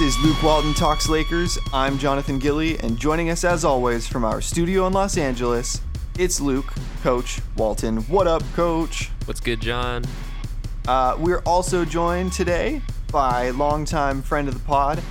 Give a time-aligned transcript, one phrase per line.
[0.00, 1.58] This is Luke Walton Talks Lakers.
[1.74, 5.82] I'm Jonathan Gilly, and joining us as always from our studio in Los Angeles,
[6.18, 6.72] it's Luke,
[7.02, 7.98] Coach Walton.
[8.04, 9.10] What up, Coach?
[9.26, 10.06] What's good, John?
[10.88, 12.80] Uh, we're also joined today
[13.12, 15.02] by longtime friend of the pod,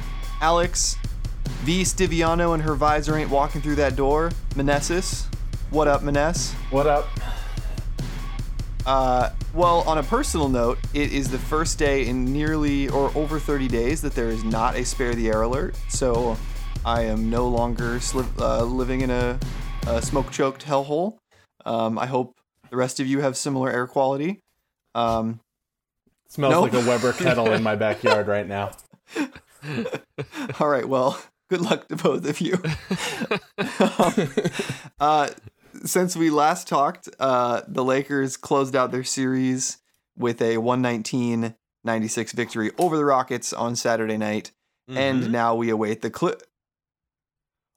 [0.41, 0.97] Alex
[1.59, 1.83] V.
[1.83, 4.31] Stiviano, and her visor ain't walking through that door.
[4.55, 5.27] Manessis.
[5.69, 6.53] What up, Maness?
[6.71, 7.07] What up?
[8.87, 13.39] Uh, well, on a personal note, it is the first day in nearly or over
[13.39, 15.75] 30 days that there is not a spare the air alert.
[15.89, 16.37] So
[16.85, 19.39] I am no longer sli- uh, living in a,
[19.87, 21.17] a smoke choked hellhole.
[21.65, 22.35] Um, I hope
[22.69, 24.39] the rest of you have similar air quality.
[24.95, 25.39] Um,
[26.27, 26.73] smells Nope.
[26.73, 28.71] like a Weber kettle in my backyard right now.
[30.59, 31.19] all right, well,
[31.49, 32.61] good luck to both of you.
[33.79, 34.13] Um,
[34.99, 35.29] uh,
[35.85, 39.77] since we last talked, uh, the Lakers closed out their series
[40.17, 44.51] with a 119 96 victory over the Rockets on Saturday night.
[44.87, 46.41] And now we await the clip.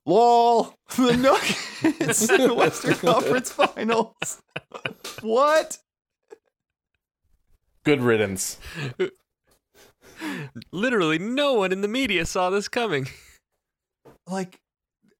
[0.06, 0.74] LOL!
[0.96, 4.42] The Nuggets in the Western Conference Finals.
[5.20, 5.78] What?
[7.84, 8.58] Good riddance.
[10.70, 13.08] Literally, no one in the media saw this coming.
[14.26, 14.60] Like,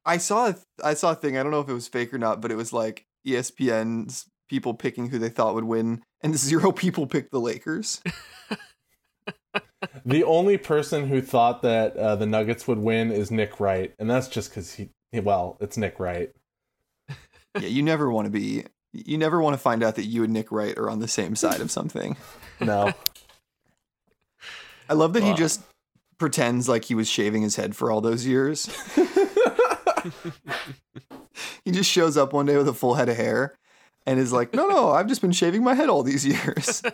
[0.05, 1.37] I saw a, I saw a thing.
[1.37, 4.75] I don't know if it was fake or not, but it was like ESPN's people
[4.75, 8.01] picking who they thought would win, and zero people picked the Lakers.
[10.05, 14.09] The only person who thought that uh, the Nuggets would win is Nick Wright, and
[14.09, 16.33] that's just because he, well, it's Nick Wright.
[17.59, 18.65] yeah, you never want to be.
[18.93, 21.37] You never want to find out that you and Nick Wright are on the same
[21.37, 22.17] side of something.
[22.61, 22.93] No,
[24.89, 25.63] I love that he just
[26.17, 28.71] pretends like he was shaving his head for all those years.
[31.65, 33.55] he just shows up one day with a full head of hair
[34.07, 36.83] and is like, "No, no, I've just been shaving my head all these years."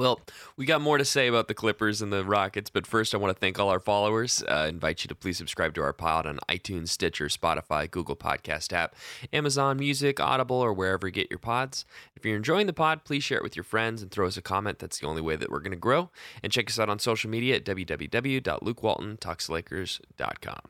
[0.00, 0.20] Well,
[0.56, 3.36] we got more to say about the Clippers and the Rockets, but first I want
[3.36, 4.42] to thank all our followers.
[4.48, 8.72] Uh, invite you to please subscribe to our pod on iTunes, Stitcher, Spotify, Google Podcast
[8.72, 8.94] app,
[9.30, 11.84] Amazon Music, Audible, or wherever you get your pods.
[12.16, 14.42] If you're enjoying the pod, please share it with your friends and throw us a
[14.42, 14.78] comment.
[14.78, 16.08] That's the only way that we're going to grow.
[16.42, 20.60] And check us out on social media at www.lukewaltontalkslakers.com.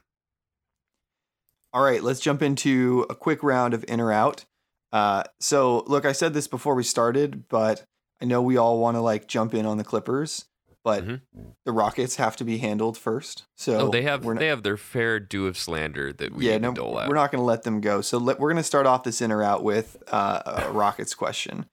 [1.72, 4.44] All right, let's jump into a quick round of in or out.
[4.92, 7.84] Uh, so, look, I said this before we started, but
[8.20, 10.46] I know we all want to like jump in on the Clippers,
[10.82, 11.20] but Mhm.
[11.64, 13.44] the Rockets have to be handled first.
[13.56, 16.48] So Oh, they have we're not, they have their fair due of slander that we
[16.48, 17.08] yeah no dole out.
[17.08, 18.00] we're not going to let them go.
[18.00, 21.14] So let, we're going to start off this in or out with uh, a Rockets
[21.14, 21.66] question.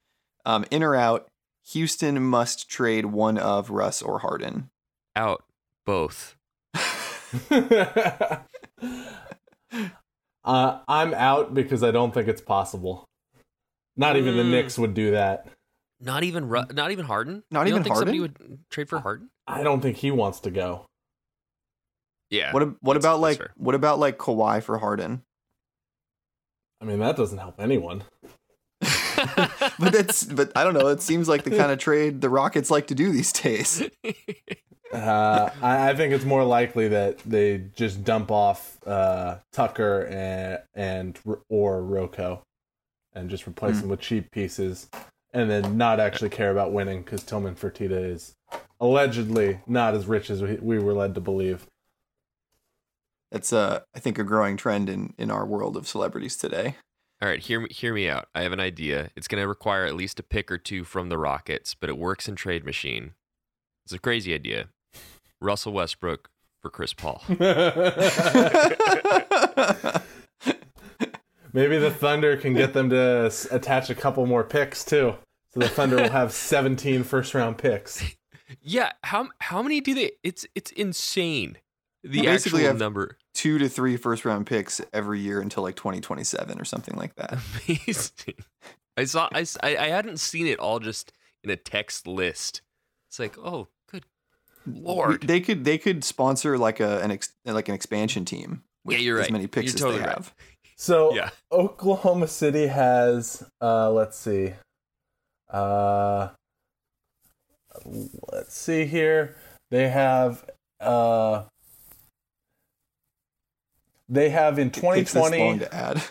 [0.46, 1.26] Um, in or out,
[1.72, 4.70] Houston must trade one of Russ or Harden.
[5.16, 5.42] out
[5.84, 6.36] both.
[10.44, 13.04] uh, I'm out because I don't think it's possible.
[13.96, 14.50] Not even the Mm.
[14.50, 15.46] Knicks would do that.
[16.00, 17.42] Not even Ru- not even Harden.
[17.50, 18.46] Not you even don't think somebody Harden?
[18.50, 19.30] would trade for Harden?
[19.48, 20.86] I don't think he wants to go.
[22.30, 22.52] Yeah.
[22.52, 23.52] What what about that's like fair.
[23.56, 25.22] what about like Kawhi for Harden?
[26.80, 28.04] I mean, that doesn't help anyone.
[28.80, 30.86] but that's but I don't know.
[30.88, 33.82] It seems like the kind of trade the Rockets like to do these days.
[34.98, 40.60] Uh, I, I think it's more likely that they just dump off uh, Tucker and
[40.74, 42.42] and or Rocco,
[43.12, 43.80] and just replace Hmm.
[43.82, 44.88] them with cheap pieces,
[45.32, 48.34] and then not actually care about winning because Tillman Fertitta is
[48.80, 51.66] allegedly not as rich as we, we were led to believe.
[53.30, 56.76] That's uh I think a growing trend in in our world of celebrities today.
[57.20, 58.28] All right, hear me hear me out.
[58.34, 59.10] I have an idea.
[59.16, 61.98] It's going to require at least a pick or two from the Rockets, but it
[61.98, 63.12] works in trade machine.
[63.84, 64.68] It's a crazy idea.
[65.40, 66.28] Russell Westbrook
[66.60, 67.22] for Chris Paul.
[71.52, 75.14] Maybe the Thunder can get them to s- attach a couple more picks too,
[75.54, 78.04] so the Thunder will have 17 first round picks.
[78.60, 81.56] yeah, how how many do they It's it's insane.
[82.04, 83.16] The You basically actual have- number.
[83.34, 87.38] Two to three first round picks every year until like 2027 or something like that.
[87.68, 88.34] Amazing.
[88.96, 91.12] I saw I, s- I I hadn't seen it all just
[91.44, 92.62] in a text list.
[93.08, 93.68] It's like, "Oh, good
[94.66, 98.62] lord." They could they could sponsor like a an ex, like an expansion team.
[98.84, 99.26] With Yeah, you're right.
[99.26, 100.14] as many picks You're as totally they right.
[100.16, 100.34] have.
[100.76, 101.30] So Yeah.
[101.52, 104.54] Oklahoma City has uh let's see.
[105.50, 106.28] Uh
[107.84, 109.36] let's see here.
[109.70, 110.44] They have
[110.80, 111.44] uh
[114.08, 116.02] they have in It takes this long 2020 to add.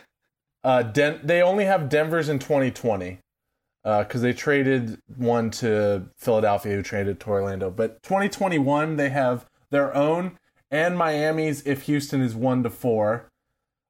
[0.63, 3.19] uh Den- they only have Denver's in 2020.
[3.87, 7.69] Uh, because they traded one to Philadelphia, who traded to Orlando.
[7.69, 10.37] But 2021, they have their own
[10.69, 13.29] and Miami's if Houston is one to four,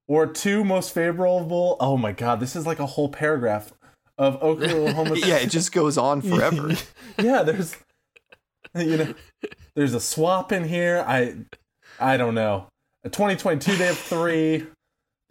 [0.07, 1.77] or two most favorable.
[1.79, 3.73] Oh my God, this is like a whole paragraph
[4.17, 5.15] of Oklahoma.
[5.25, 6.75] yeah, it just goes on forever.
[7.17, 7.75] yeah, there's
[8.75, 9.13] you know,
[9.75, 11.03] there's a swap in here.
[11.07, 11.37] I
[11.99, 12.67] I don't know.
[13.03, 14.67] 2022 they have three.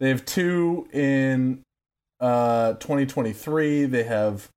[0.01, 1.63] They have two in
[2.19, 3.85] uh 2023.
[3.85, 4.49] They have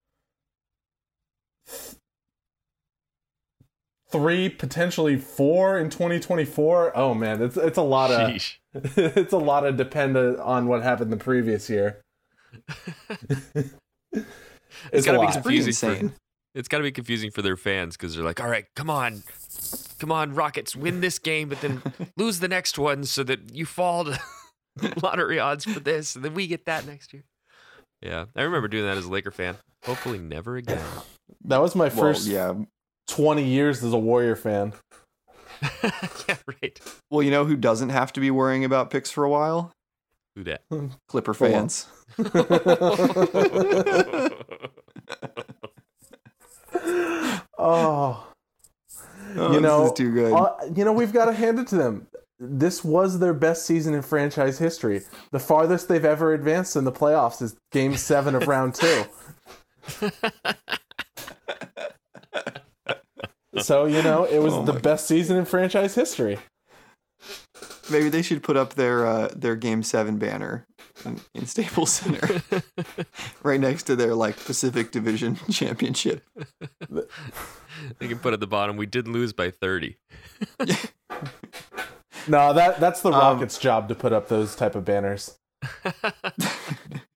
[4.10, 6.96] three, potentially four in 2024.
[6.96, 8.56] Oh man, it's it's a lot of Sheesh.
[8.74, 12.02] it's a lot of dependent on what happened the previous year.
[14.12, 14.26] It's
[14.92, 15.36] it's a gotta be lot.
[15.36, 16.12] It's pretty confusing for insane.
[16.54, 19.22] it's got to be confusing for their fans because they're like, all right, come on,
[19.98, 21.82] come on, Rockets, win this game, but then
[22.16, 24.18] lose the next one so that you fall to
[25.02, 27.24] lottery odds for this, and then we get that next year.
[28.00, 29.56] Yeah, I remember doing that as a Laker fan.
[29.84, 30.84] Hopefully, never again.
[31.44, 32.54] That was my Well, first yeah.
[33.08, 34.72] 20 years as a Warrior fan.
[35.82, 36.80] yeah, right.
[37.10, 39.72] Well, you know who doesn't have to be worrying about picks for a while?
[40.36, 40.62] Who that?
[41.08, 41.86] Clipper Go fans.
[47.58, 48.26] oh,
[49.36, 50.32] Oh, You know, this is too good.
[50.32, 52.08] uh, you know we've got to hand it to them.
[52.40, 55.02] This was their best season in franchise history.
[55.30, 59.04] The farthest they've ever advanced in the playoffs is Game Seven of Round Two.
[63.58, 66.38] So you know it was Oh the my best season in franchise history.
[67.90, 70.64] Maybe they should put up their uh, their Game Seven banner
[71.04, 72.40] in, in Staples Center,
[73.42, 76.22] right next to their like Pacific Division championship.
[77.98, 78.76] They can put at the bottom.
[78.76, 79.96] We did lose by thirty.
[82.28, 85.38] No, that that's the Um, Rockets' job to put up those type of banners.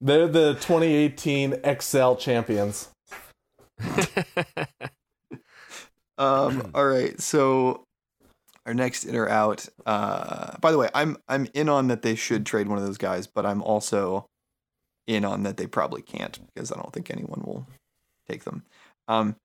[0.00, 2.88] They're the 2018 XL champions.
[6.18, 7.84] Um, all right, so
[8.66, 9.68] our next in or out.
[9.84, 12.98] Uh, by the way, I'm I'm in on that they should trade one of those
[12.98, 14.26] guys, but I'm also
[15.06, 17.66] in on that they probably can't because I don't think anyone will
[18.28, 18.64] take them.
[19.08, 19.36] Um,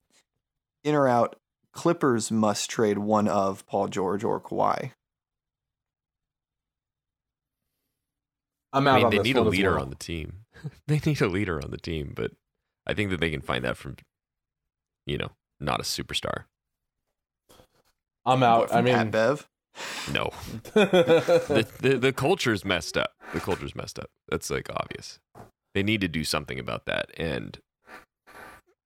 [0.83, 1.36] in or out.
[1.71, 4.92] Clippers must trade one of Paul George or Kawhi.
[8.74, 9.81] I'm out I mean, on they this need a one as leader well.
[9.83, 10.33] on the team.
[10.88, 12.31] they need a leader on the team, but
[12.88, 13.98] I think that they can find that from,
[15.06, 15.30] you know,
[15.60, 16.45] not a superstar.
[18.25, 18.74] I'm What, out.
[18.74, 19.48] I from Pat mean, Bev.
[20.12, 20.31] No,
[20.74, 23.13] the, the the culture's messed up.
[23.33, 24.10] The culture's messed up.
[24.27, 25.19] That's like obvious.
[25.74, 27.12] They need to do something about that.
[27.16, 27.60] And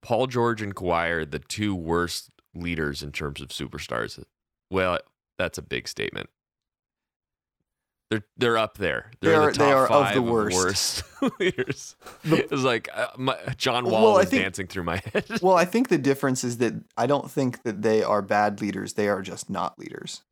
[0.02, 4.22] Paul George and Kawhi are the two worst leaders in terms of superstars.
[4.70, 4.98] Well,
[5.38, 6.28] that's a big statement.
[8.14, 9.10] They're they're up there.
[9.20, 11.02] They're They in are- the they top are of five the worst.
[11.40, 11.96] leaders.
[12.24, 15.24] it was like uh, my, John Wall Well, I was think- dancing through my head.
[15.42, 18.92] Well, I think the difference is that I don't think that they are bad leaders.
[18.94, 20.22] They are just not leaders.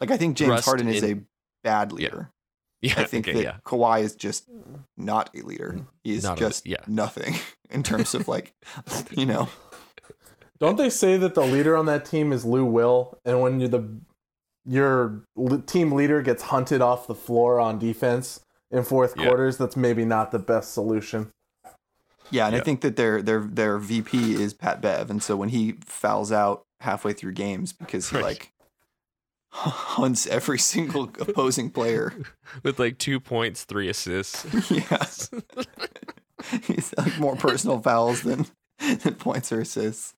[0.00, 1.22] Like I think James Rust Harden is in- a
[1.62, 2.30] bad leader.
[2.82, 3.56] yeah, I think okay, that yeah.
[3.64, 4.48] Kawhi is just
[4.96, 5.80] not a leader.
[6.02, 6.78] He is Not a- just yeah.
[6.86, 7.34] nothing
[7.70, 8.54] in terms of like,
[9.12, 9.48] you know.
[10.58, 13.68] don't they say that the leader on that team is Lou Will, and when you're
[13.68, 13.88] the
[14.66, 15.22] your
[15.66, 18.40] team leader gets hunted off the floor on defense
[18.70, 19.26] in fourth Yeah.
[19.26, 21.30] quarters, that's maybe not the best solution.
[22.30, 25.50] Yeah, and I think that their their their VP is Pat Bev, and so when
[25.50, 28.24] he fouls out halfway through games because he Right.
[28.24, 28.52] like
[29.52, 32.14] hunts every single opposing player.
[32.62, 34.44] With like two points, three assists.
[34.70, 35.30] yes.
[36.62, 38.46] He's like more personal fouls than,
[38.78, 40.14] than points or assists.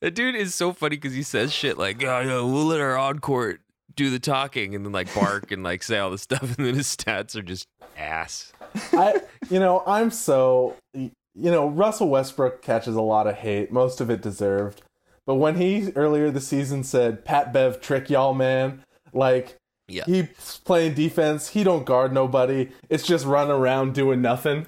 [0.00, 2.96] That dude is so funny because he says shit like, "Oh, yeah, we'll let our
[2.96, 3.60] on court
[3.96, 6.74] do the talking," and then like bark and like say all this stuff, and then
[6.74, 8.52] his stats are just ass.
[8.92, 9.20] I,
[9.50, 14.08] you know, I'm so, you know, Russell Westbrook catches a lot of hate, most of
[14.10, 14.82] it deserved.
[15.26, 18.82] But when he earlier this season said, "Pat Bev trick y'all, man,"
[19.12, 19.56] like
[19.88, 20.04] Yeah.
[20.06, 22.70] he's playing defense, he don't guard nobody.
[22.88, 24.66] It's just run around doing nothing.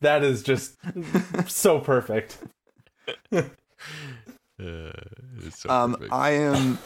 [0.00, 0.76] That is just
[1.46, 2.38] so perfect.
[3.32, 3.42] Uh,
[4.58, 6.12] it's so Um, perfect.
[6.12, 6.78] I am,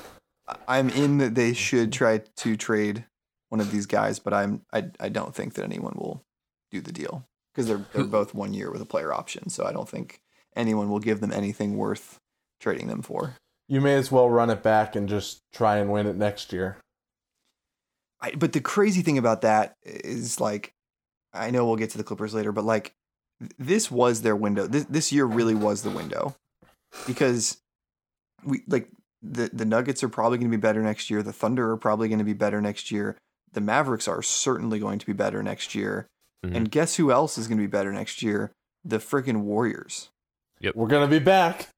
[0.66, 3.04] I'm in that they should try to trade
[3.48, 6.22] one of these guys, but I'm, I, I don't think that anyone will
[6.70, 9.50] do the deal because they're they're both one year with a player option.
[9.50, 10.20] So I don't think
[10.54, 12.18] anyone will give them anything worth
[12.60, 13.36] trading them for.
[13.68, 16.78] You may as well run it back and just try and win it next year.
[18.20, 20.72] I, but the crazy thing about that is like,
[21.32, 22.92] I know we'll get to the Clippers later, but like,
[23.58, 24.66] this was their window.
[24.66, 26.34] This this year really was the window,
[27.06, 27.56] because
[28.44, 28.90] we like
[29.22, 31.22] the the Nuggets are probably going to be better next year.
[31.22, 33.16] The Thunder are probably going to be better next year.
[33.52, 36.06] The Mavericks are certainly going to be better next year.
[36.46, 36.54] Mhm.
[36.56, 38.52] And guess who else is going to be better next year?
[38.84, 40.08] The freaking Warriors.
[40.60, 40.74] Yep.
[40.74, 41.68] We're gonna be back.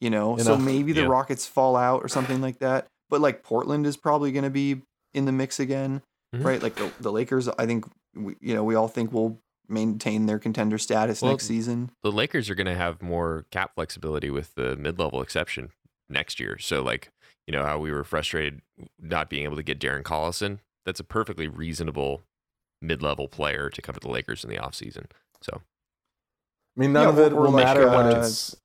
[0.00, 1.06] You know, You so maybe the yeah.
[1.06, 2.86] Rockets fall out or something like that.
[3.08, 4.82] But like Portland is probably going to be
[5.14, 6.02] in the mix again,
[6.34, 6.44] Mhm.
[6.44, 6.62] right?
[6.62, 9.38] Like the, the Lakers, I think we, you know, we all think will
[9.68, 11.90] maintain their contender status Well, next season.
[12.02, 15.70] the Lakers are going to have more cap flexibility with the mid-level exception
[16.08, 16.58] next year.
[16.58, 17.10] So like
[17.46, 18.60] you know how we were frustrated
[19.00, 20.58] not being able to get Darren Collison.
[20.84, 22.22] That's a perfectly reasonable
[22.82, 25.06] mid-level player to come to the Lakers in the offseason.
[25.42, 25.62] So
[26.76, 28.56] I mean, none Yeah, of it or- or will like, matter when uh, it's.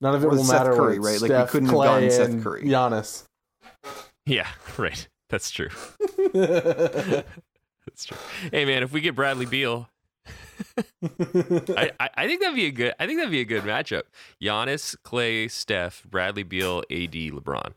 [0.00, 1.30] None of it will Seth matter Curry, when it's right?
[1.30, 2.62] Like, we couldn't have Clay, gotten Seth and Curry.
[2.64, 3.24] Giannis.
[4.26, 4.48] yeah,
[4.78, 5.08] right.
[5.30, 5.70] That's true.
[7.86, 8.16] That's true.
[8.50, 9.88] Hey man, if we get Bradley Beal,
[11.76, 12.94] I, I, I think that'd be a good.
[13.00, 14.02] I think that'd be a good matchup.
[14.42, 17.72] Giannis, Clay, Steph, Bradley Beal, AD, LeBron.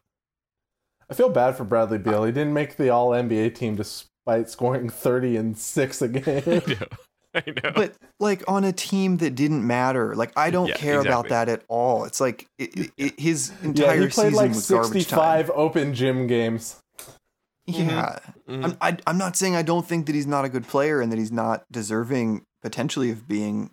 [1.10, 2.24] I feel bad for Bradley Beal.
[2.24, 6.44] He didn't make the All NBA team despite scoring thirty and six a game.
[6.48, 6.88] I know.
[7.36, 7.72] I know.
[7.76, 11.50] But like on a team that didn't matter, like I don't Yeah, care about that
[11.50, 12.06] at all.
[12.06, 14.94] It's like it, it, it- his yeah, entire he played season like was garbage time.
[15.00, 16.78] sixty-five open gym games.
[17.68, 18.64] Yeah, Mhm.
[18.64, 21.12] I'm, I, I'm not saying I don't think that he's not a good player and
[21.12, 23.70] that he's not deserving potentially of being,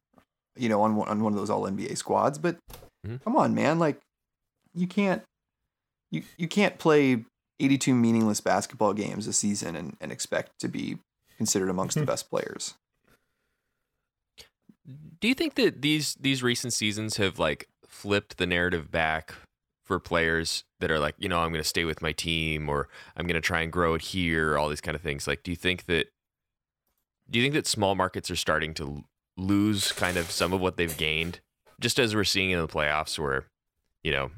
[0.54, 2.38] you know, on one, on one of those All NBA squads.
[2.38, 2.58] But
[3.06, 3.22] Mhm.
[3.25, 3.99] come on, man, like
[4.75, 5.22] you can't
[6.11, 7.25] you you can't play
[7.58, 10.99] 82 meaningless basketball games a season and, and expect to be
[11.38, 12.75] considered amongst the best players.
[15.20, 19.34] Do you think that these these recent seasons have like flipped the narrative back
[19.87, 22.88] for players that are like, you know, I'm going to stay with my team or
[23.16, 25.26] I'm going to try and grow it here, all these kind of things.
[25.26, 26.08] Like, do you think that
[27.32, 29.04] do you think that small markets are starting to
[29.36, 31.40] lose kind of some of what they've gained,
[31.80, 33.46] just as we're seeing in the playoffs, where
[34.04, 34.30] you know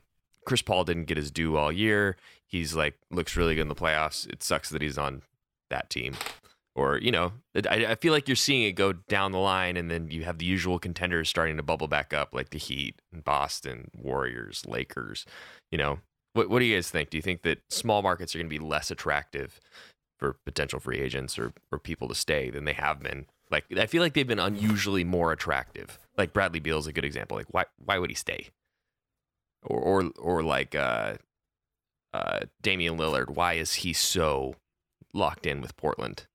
[0.46, 2.16] Chris Paul didn't get his due all year.
[2.46, 4.28] He's like looks really good in the playoffs.
[4.28, 5.22] It sucks that he's on
[5.70, 6.14] that team
[6.76, 7.32] or you know
[7.68, 10.38] I, I feel like you're seeing it go down the line and then you have
[10.38, 15.24] the usual contenders starting to bubble back up like the heat and boston warriors lakers
[15.70, 15.98] you know
[16.34, 18.58] what, what do you guys think do you think that small markets are going to
[18.58, 19.60] be less attractive
[20.32, 23.26] for potential free agents or, or people to stay than they have been.
[23.50, 25.98] Like i feel like they've been unusually more attractive.
[26.16, 27.36] Like bradley beal is a good example.
[27.36, 28.48] Like why why would he stay?
[29.62, 31.14] Or or, or like uh
[32.12, 34.54] uh damian lillard why is he so
[35.12, 36.26] locked in with portland?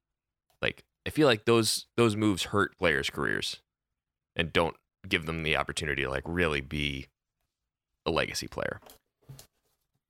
[0.62, 3.62] Like I feel like those those moves hurt players' careers
[4.36, 4.75] and don't
[5.08, 7.08] give them the opportunity to like really be
[8.05, 8.79] a legacy player.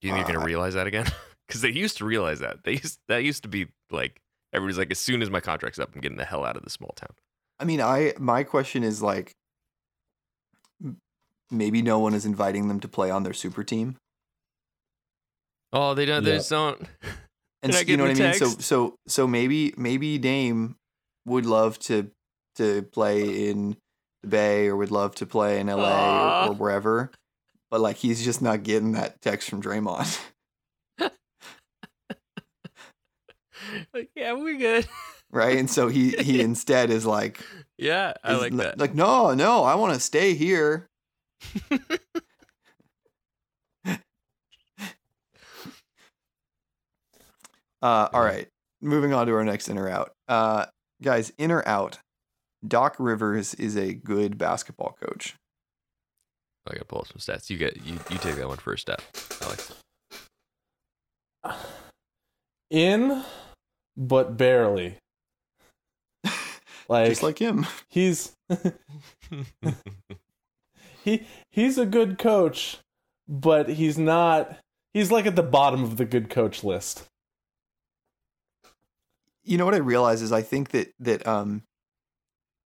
[0.01, 1.05] Do you think you're Uh, gonna realize that again?
[1.49, 2.63] Because they used to realize that.
[2.63, 4.21] They used that used to be like
[4.53, 6.69] everybody's like, as soon as my contract's up, I'm getting the hell out of the
[6.69, 7.09] small town.
[7.59, 9.33] I mean, I my question is like
[11.51, 13.95] maybe no one is inviting them to play on their super team.
[15.73, 16.23] Oh, they don't.
[16.23, 16.79] They just don't.
[17.61, 18.33] And You're s- not you know what I mean?
[18.35, 20.75] So so so maybe maybe Dame
[21.25, 22.11] would love to
[22.55, 23.75] to play in
[24.21, 26.45] the Bay or would love to play in LA Aw.
[26.45, 27.11] or, or wherever.
[27.71, 30.19] But like he's just not getting that text from Draymond.
[33.93, 34.87] like, yeah, we're good.
[35.31, 35.59] Right?
[35.59, 37.39] And so he he instead is like
[37.77, 38.79] yeah, I like that.
[38.79, 40.89] Like, no, no, I want to stay here.
[47.81, 48.47] Uh, all right,
[48.81, 50.11] moving on to our next in or out.
[50.27, 50.65] Uh,
[51.01, 51.99] guys, in or out.
[52.67, 55.35] Doc Rivers is a good basketball coach.
[56.67, 57.49] I gotta pull up some stats.
[57.49, 59.01] You get you you take that one first, step,
[59.41, 59.73] Alex.
[62.69, 63.23] In,
[63.99, 64.95] but barely.
[66.87, 67.67] Like, Just like him.
[67.87, 68.31] he's
[71.03, 72.79] he he's a good coach,
[73.27, 74.57] but he's not.
[74.95, 77.03] He's like at the bottom of the good coach list.
[79.43, 81.61] You know what I realize is I think that that um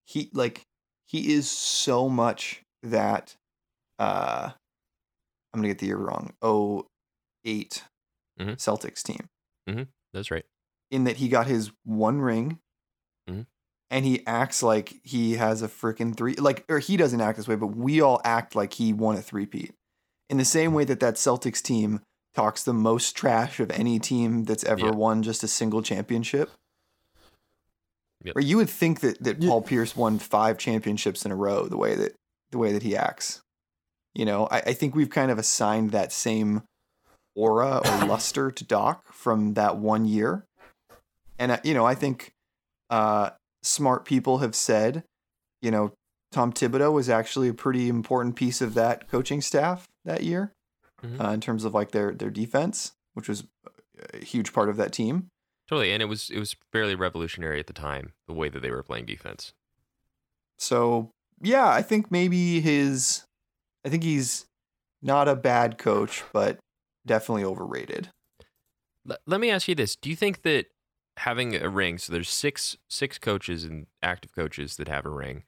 [0.05, 0.61] he like
[1.05, 3.35] he is so much that
[3.99, 4.51] uh
[5.53, 6.31] I'm gonna get the year wrong.
[6.41, 6.85] Oh
[7.43, 7.83] eight
[8.39, 8.55] Mhm.
[8.55, 9.27] Celtics team.
[9.69, 9.87] Mhm.
[10.13, 10.45] That's right.
[10.93, 12.59] In that he got his one ring
[13.29, 13.45] Mhm.
[13.89, 17.47] and he acts like he has a freaking three like or he doesn't act this
[17.47, 19.73] way but we all act like he won a three-peat
[20.29, 22.01] in the same way that that celtics team
[22.35, 24.91] talks the most trash of any team that's ever Yeah.
[24.91, 26.51] won just a single championship
[28.23, 28.35] Yep.
[28.37, 29.49] or you would think that, that Yeah.
[29.49, 32.13] paul pierce won five championships in a row the way that
[32.51, 33.41] the way that he acts
[34.13, 36.63] you know i, I think we've kind of assigned that same
[37.35, 40.45] aura or luster to Doc from that one year.
[41.39, 42.31] And uh, you know, I think
[42.89, 43.31] uh,
[43.63, 45.03] smart people have said,
[45.61, 45.91] you know,
[46.31, 50.51] Tom Thibodeau was actually a pretty important piece of that coaching staff that year
[51.03, 51.19] Mhm.
[51.23, 53.43] uh, in terms of like their their defense, which was
[54.13, 55.27] a huge part of that team.
[55.67, 58.71] Totally, and it was it was fairly revolutionary at the time the way that they
[58.71, 59.53] were playing defense.
[60.57, 61.11] So
[61.41, 63.23] yeah, I think maybe his,
[63.85, 64.45] I think he's
[65.01, 66.57] not a bad coach, but
[67.05, 68.09] definitely overrated.
[69.25, 70.67] Let me ask you this: Do you think that
[71.17, 75.43] having a ring, so there's six six coaches and active coaches that have a ring,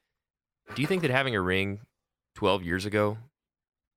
[0.76, 1.80] do you think that having a ring
[2.36, 3.18] twelve years ago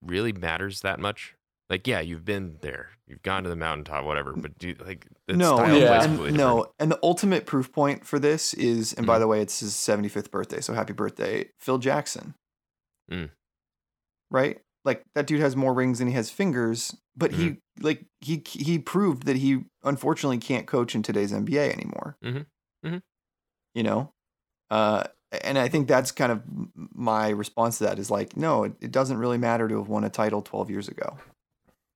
[0.03, 1.35] really matters that much?
[1.71, 4.33] Like, yeah, you've been there, you've gone to the mountaintop, whatever.
[4.33, 6.03] But do you, like, the no, style Yeah.
[6.05, 9.21] and, no, and the ultimate proof point for this is, and by Mhm.
[9.21, 12.35] the way, it's his 75th birthday, so happy birthday, Phil Jackson.
[13.11, 13.31] Mm.
[14.31, 14.61] Right?
[14.85, 17.85] Like that dude has more rings than he has fingers, but he Mm-hmm.
[17.85, 22.17] like he he proved that he unfortunately can't coach in today's NBA anymore.
[22.23, 22.47] Mhm.
[22.85, 23.03] Mhm.
[23.75, 24.13] You know,
[24.71, 25.05] uh,
[25.43, 26.43] and I think that's kind of
[26.95, 30.05] my response to that is like, no, it, it doesn't really matter to have won
[30.05, 31.19] a title 12 years ago.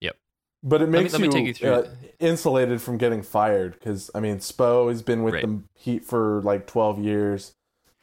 [0.00, 0.16] Yep.
[0.62, 1.88] But it makes let me you, take you through uh,
[2.20, 5.46] insulated from getting fired because I mean, Spo has been with Right.
[5.46, 7.54] the Heat for like twelve years.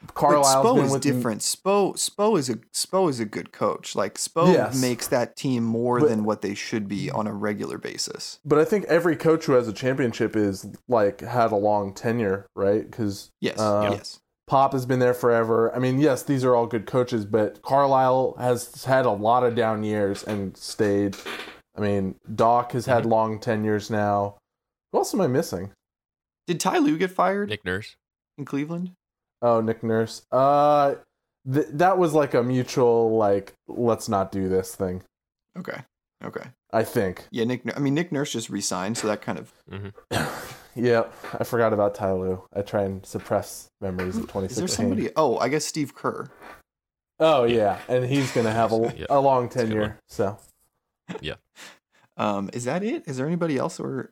[0.01, 1.41] But Carlisle's Spo been is with them- different.
[1.41, 3.95] Spo Spo is a Spo is a good coach.
[3.95, 4.79] Like Spo Yes.
[4.81, 8.39] makes that team more But- than what they should be on a regular basis.
[8.45, 12.47] But I think every coach who has a championship is like had a long tenure,
[12.55, 12.89] right?
[12.89, 14.19] Because Yes, Uh, yes.
[14.47, 15.73] Pop has been there forever.
[15.75, 19.53] I mean, yes, these are all good coaches, but Carlisle has had a lot of
[19.53, 21.15] down years and stayed.
[21.77, 24.37] I mean, Doc has had long tenures now.
[24.91, 25.71] Who else am I missing?
[26.47, 27.95] Did Ty Lue get fired Nick Nurse.
[28.39, 28.93] in Cleveland?
[29.41, 30.23] Oh, Nick Nurse.
[30.31, 30.95] Uh,
[31.51, 35.03] th- that was like a mutual like let's not do this thing.
[35.57, 35.81] Okay,
[36.23, 36.49] okay.
[36.71, 37.27] I think.
[37.31, 37.61] Yeah, Nick.
[37.75, 39.95] I mean, Nick Nurse just resigned, so that kind of Mm-hmm.
[40.85, 41.05] yeah,
[41.39, 42.43] I forgot about Ty Lue.
[42.55, 44.43] I try and suppress memories of 2016.
[44.43, 44.89] is 2016.
[44.89, 45.13] there somebody?
[45.15, 46.29] Oh, I guess Steve Kerr.
[47.19, 49.05] Oh yeah, and he's gonna have a, Yeah.
[49.09, 49.81] a long tenure.
[49.81, 49.93] one.
[50.07, 50.37] So
[52.17, 53.03] Um, is that it?
[53.07, 53.79] Is there anybody else?
[53.79, 54.11] Or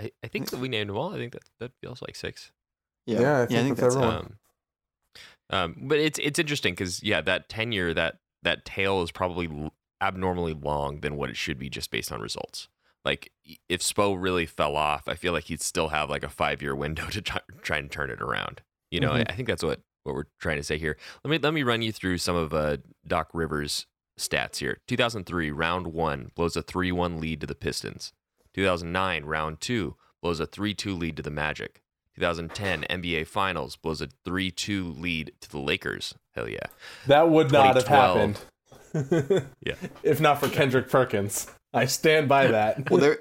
[0.00, 1.14] I, I think that we named them all.
[1.14, 2.50] I think that that feels like six.
[3.06, 4.16] yeah, Yeah, I think that's that's everyone.
[4.16, 4.32] Um,
[5.50, 10.52] um, but it's it's interesting because yeah, that tenure that that tail is probably abnormally
[10.52, 12.68] long than what it should be just based on results.
[13.04, 13.30] Like
[13.68, 16.74] if Spo really fell off, I feel like he'd still have like a five year
[16.74, 18.62] window to try, try and turn it around.
[18.90, 19.30] You know, I, Mhm.
[19.30, 20.96] I think that's what what we're trying to say here.
[21.24, 23.86] Let me let me run you through some of uh, Doc Rivers'
[24.18, 24.78] stats here.
[24.86, 28.12] 2003 round one blows a three one lead to the Pistons.
[28.54, 31.82] 2009 round two blows a three two lead to the Magic.
[32.16, 36.14] 2010 NBA Finals blows a 3 2 lead to the Lakers.
[36.34, 36.66] Hell yeah.
[37.06, 38.38] that would not have happened.
[39.62, 39.74] Yeah.
[40.02, 42.90] If not for Kendrick Perkins, I stand by that.
[42.90, 43.18] Well, there,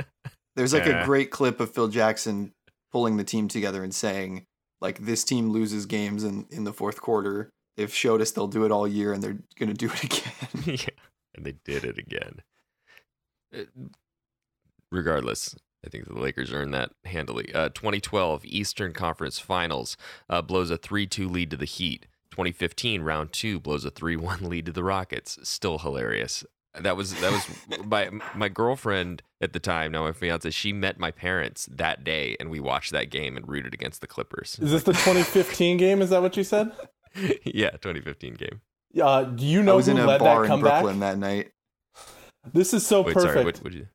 [0.55, 1.03] there's like Yeah.
[1.03, 2.51] a great clip of Phil Jackson
[2.91, 4.45] pulling the team together and saying,
[4.79, 7.49] like, this team loses games in in the fourth quarter.
[7.75, 10.63] They've showed us they'll do it all year, and they're gonna do it again.
[10.65, 10.95] yeah.
[11.35, 12.39] And they did it again.
[13.53, 13.63] Uh,
[14.91, 15.55] Regardless,
[15.85, 17.53] I think the Lakers earned that handily.
[17.53, 19.97] Uh, 2012 Eastern Conference Finals
[20.29, 22.07] uh, blows a 3 2 lead to the Heat.
[22.31, 25.39] 2015 round two blows a 3-1 lead to the Rockets.
[25.43, 26.43] Still hilarious.
[26.77, 30.99] That was that was my my girlfriend at the time, now my fiance, she met
[30.99, 34.59] my parents that day and we watched that game and rooted against the Clippers.
[34.61, 36.01] Is this the 2015 game?
[36.01, 36.71] Is that what you said?
[37.45, 38.61] yeah, 2015 game.
[39.01, 40.81] Uh, do you I know was who in a led bar that in comeback?
[40.81, 41.51] Brooklyn that night.
[42.51, 43.33] This is so Wait, perfect.
[43.33, 43.87] sorry, what would you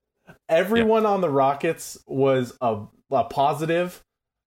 [0.50, 4.02] Everyone on the Rockets was a, a positive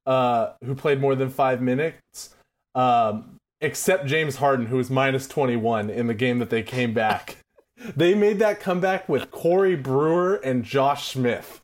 [0.05, 2.35] uh, who played more than five minutes,
[2.75, 7.37] um, except James Harden, who was minus 21 in the game that they came back.
[7.95, 11.61] they made that comeback with Corey Brewer and Josh Smith,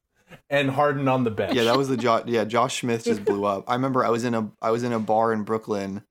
[0.49, 1.54] and Harden on the bench.
[1.54, 2.23] Yeah, that was the Josh.
[2.25, 3.65] Yeah, Josh Smith just blew up.
[3.67, 6.04] I remember I was in a I was in a bar in Brooklyn,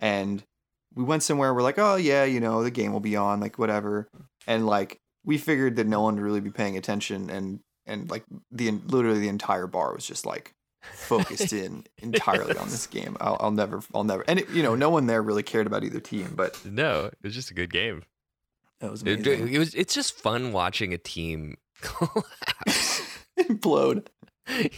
[0.00, 0.42] and
[0.94, 1.54] we went somewhere.
[1.54, 4.08] We're like, oh yeah, you know, the game will be on, like whatever.
[4.46, 8.24] And like we figured that no one would really be paying attention, and and like
[8.50, 13.16] the literally the entire bar was just like focused in entirely on this game.
[13.20, 15.84] I'll, I'll never, I'll never, and it, you know, no one there really cared about
[15.84, 18.02] either team, but No, it was just a good game.
[18.80, 19.52] it was It, amazing.
[19.54, 23.02] it was it's just fun watching a team collapse.
[23.38, 24.06] implode.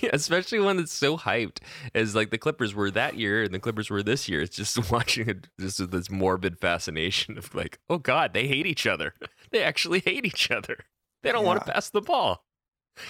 [0.02, 1.58] yeah, especially when it's so hyped
[1.94, 4.42] as like the Clippers were that year and the Clippers were this year.
[4.42, 8.66] It's just watching it just with this morbid fascination of like, oh God, they hate
[8.66, 9.14] each other.
[9.52, 10.78] They actually hate each other.
[11.22, 12.42] They don't want to pass the ball.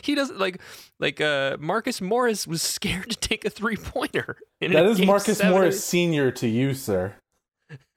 [0.02, 0.61] He doesn't like
[1.00, 4.37] like uh Marcus Morris was scared to take a three pointer.
[4.61, 7.14] that is Marcus Morris Senior to you, sir.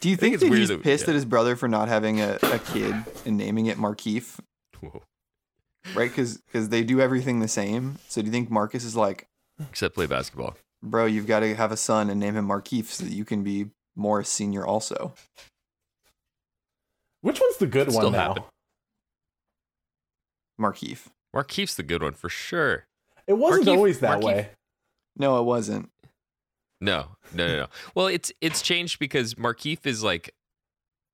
[0.00, 1.10] Do you think, it's that weird he's that- pissed yeah.
[1.10, 4.38] at his brother for not having a, a kid and naming it Markieff?
[4.80, 5.02] Whoa.
[5.94, 6.10] right?
[6.10, 7.98] Because they do everything the same.
[8.08, 9.28] So do you think Marcus is like,
[9.70, 10.56] Except play basketball.
[10.82, 13.42] bro, you've got to have a son and name him Markieff so that you can
[13.42, 15.14] be Morris Senior also?
[17.26, 18.18] Which one's the good Could one still now?
[18.28, 18.42] happen.
[20.60, 21.08] Markieff.
[21.34, 22.86] Markieff's the good one for sure.
[23.26, 24.50] It wasn't Markieff- always that Markieff- way.
[25.16, 25.90] No, it wasn't.
[26.80, 27.66] No, no, no, no.
[27.94, 30.34] well, it's it's changed because Markieff is like,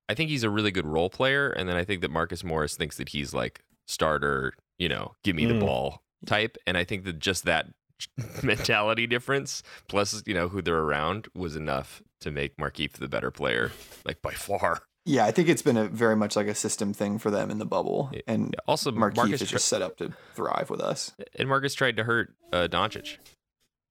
[0.08, 2.76] I think he's a really good role player, and then I think that Marcus Morris
[2.76, 5.60] thinks that he's like starter, you know, give me the Mm.
[5.60, 7.68] ball type, and I think that just that
[8.42, 13.30] mentality difference plus you know who they're around was enough to make Markieff the better
[13.30, 13.70] player,
[14.04, 14.82] like by far.
[15.04, 17.58] Yeah, I think it's been a very much like a system thing for them in
[17.58, 18.20] the bubble, Yeah.
[18.28, 21.12] and Also, Markieff Marcus is just set up to thrive with us.
[21.36, 23.16] and Marcus tried to hurt uh, Doncic.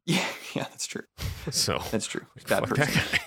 [0.06, 1.04] Yeah, yeah, that's true.
[1.52, 2.26] So That's true.
[2.48, 3.20] Bad fuck person.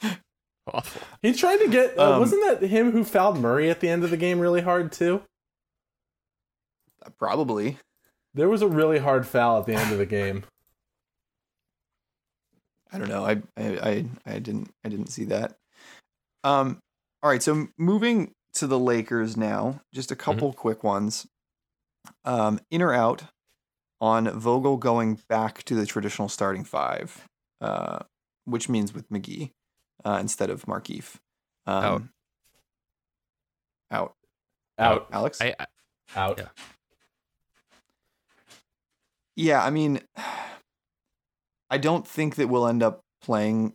[0.00, 0.18] that.
[0.72, 1.02] Awful.
[1.20, 1.98] He tried to get.
[1.98, 4.60] Uh, Um, wasn't that him who fouled Murray at the end of the game really
[4.62, 5.22] hard too?
[7.18, 7.78] Probably.
[8.32, 10.44] There was a really hard foul at the end of the game.
[12.92, 13.24] I don't know.
[13.24, 15.56] I, I I I didn't I didn't see that.
[16.44, 16.78] Um.
[17.22, 17.42] All right.
[17.42, 19.80] So moving to the Lakers now.
[19.94, 21.26] Just a couple quick ones.
[22.24, 22.60] Um.
[22.70, 23.24] In or out
[24.00, 27.24] on Vogel going back to the traditional starting five,
[27.60, 28.00] uh,
[28.44, 29.52] which means with McGee
[30.04, 31.16] uh, instead of Markieff.
[31.66, 32.10] Um,
[33.90, 33.92] Out.
[33.92, 34.14] Out.
[34.78, 35.40] Out, Alex.
[35.40, 35.66] I, I
[36.16, 36.38] out.
[36.38, 36.48] Yeah.
[39.36, 40.00] Yeah, I mean,
[41.70, 43.74] I don't think that we'll end up playing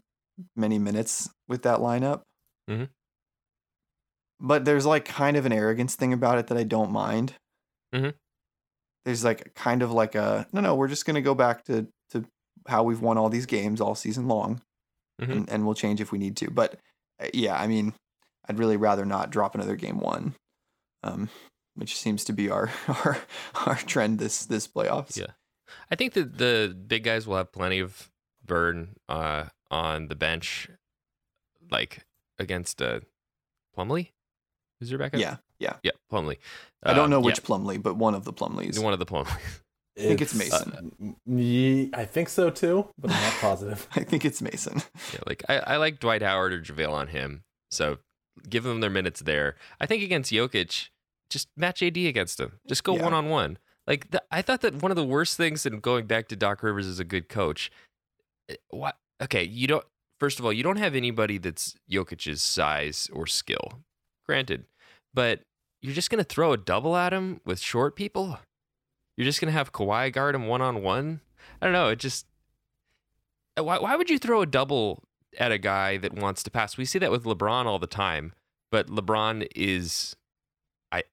[0.56, 2.22] many minutes with that lineup.
[2.70, 2.90] Mhm.
[4.40, 7.34] But there's like kind of an arrogance thing about it that I don't mind.
[7.94, 8.14] Mhm.
[9.06, 12.26] There's like kind of like a no, no, we're just gonna go back to to
[12.68, 14.62] how we've won all these games all season long,
[15.22, 15.32] Mhm.
[15.32, 16.52] and, and we'll change if we need to.
[16.52, 16.80] But
[17.20, 17.94] uh, yeah, I mean,
[18.48, 20.36] I'd really rather not drop another game one,
[21.04, 21.30] um,
[21.76, 23.18] which seems to be our our
[23.66, 25.18] our trend this this playoffs.
[25.18, 25.32] Yeah.
[25.90, 28.10] I think that the big guys will have plenty of
[28.46, 30.70] burn uh, on the bench,
[31.72, 32.06] like
[32.40, 33.00] against uh,
[33.78, 34.10] Plumlee.
[34.80, 35.20] Who's your backup?
[35.20, 35.78] yeah, yeah.
[35.84, 36.38] yeah, Plumlee.
[36.84, 38.78] I don't Um, know yeah, which Plumlee, but one of the Plumlees.
[38.82, 39.62] one of the Plumlees.
[39.98, 40.92] I think it's Mason.
[41.28, 43.88] uh, ye- I think so too, but I'm not positive.
[43.96, 44.84] I think it's Mason.
[45.14, 47.44] Yeah, like I, I like Dwight Howard or JaVale on him.
[47.72, 47.98] So
[48.48, 49.56] give them their minutes there.
[49.82, 50.90] I think against Jokic,
[51.32, 52.60] just match AD against him.
[52.68, 53.58] Just go one on one.
[53.88, 56.62] Like the, I thought that one of the worst things in going back to Doc
[56.62, 57.72] Rivers as a good coach.
[58.50, 58.98] eh, What?
[59.24, 59.86] Okay, you don't.
[60.20, 63.80] First of all, you don't have anybody that's Jokic's size or skill.
[64.26, 64.66] Granted,
[65.14, 65.42] but
[65.82, 68.40] you're just gonna throw a double at him with short people.
[69.16, 71.22] You're just gonna have Kawhi guard him one on one.
[71.62, 71.90] I don't know.
[71.90, 72.26] It just
[73.58, 75.04] uh, why why would you throw a double
[75.38, 76.78] at a guy that wants to pass?
[76.78, 78.34] We see that with LeBron all the time,
[78.72, 80.16] but LeBron is,
[80.92, 81.04] I,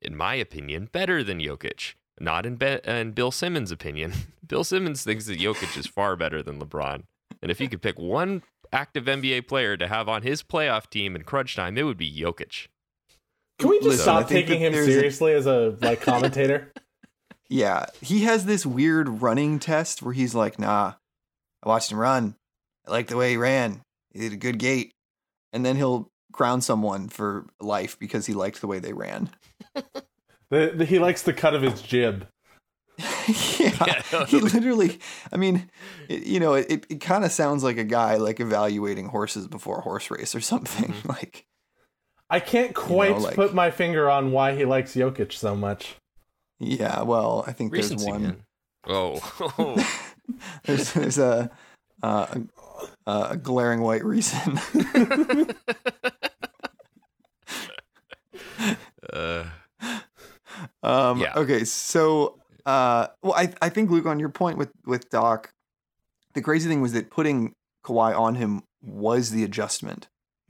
[0.00, 1.94] in my opinion, better than Jokic.
[2.22, 4.12] Not in, Be- in Bill Simmons' opinion.
[4.46, 7.04] Bill Simmons thinks that Jokic is far better than LeBron.
[7.40, 11.14] And if you could pick one active NBA player to have on his playoff team
[11.16, 12.68] in crunch time, it would be Jokic.
[13.58, 16.72] Can we just Listen, stop taking him there's a- seriously as a like commentator?
[17.52, 20.92] Yeah, he has this weird running test where he's like, "Nah,
[21.64, 22.36] I watched him run.
[22.86, 23.82] I like the way he ran.
[24.12, 24.92] He did a good gait."
[25.52, 29.30] And then he'll crown someone for life because he liked the way they ran.
[30.50, 32.28] The- the- he likes the cut of his jib.
[33.58, 34.98] yeah, Yeah, he literally.
[35.32, 35.68] I mean,
[36.08, 39.78] it, you know, it, it kind of sounds like a guy like evaluating horses before
[39.78, 40.92] a horse race or something.
[40.92, 41.08] Mhm.
[41.08, 41.46] Like,
[42.28, 45.96] I can't quite like- put my finger on why he likes Jokic so much.
[46.58, 48.22] yeah, well, I think there's Recency, one.
[48.22, 48.42] man.
[48.86, 49.84] Oh,
[50.64, 51.50] there's there's a
[52.02, 52.26] uh,
[53.06, 54.58] a, a glaring white reason.
[59.12, 59.44] uh,
[60.82, 61.32] um, Yeah.
[61.36, 65.50] Okay, so uh, well, I I think Luke, on your point with with Doc,
[66.34, 67.52] the crazy thing was that putting
[67.84, 70.08] Kawhi on him was the adjustment,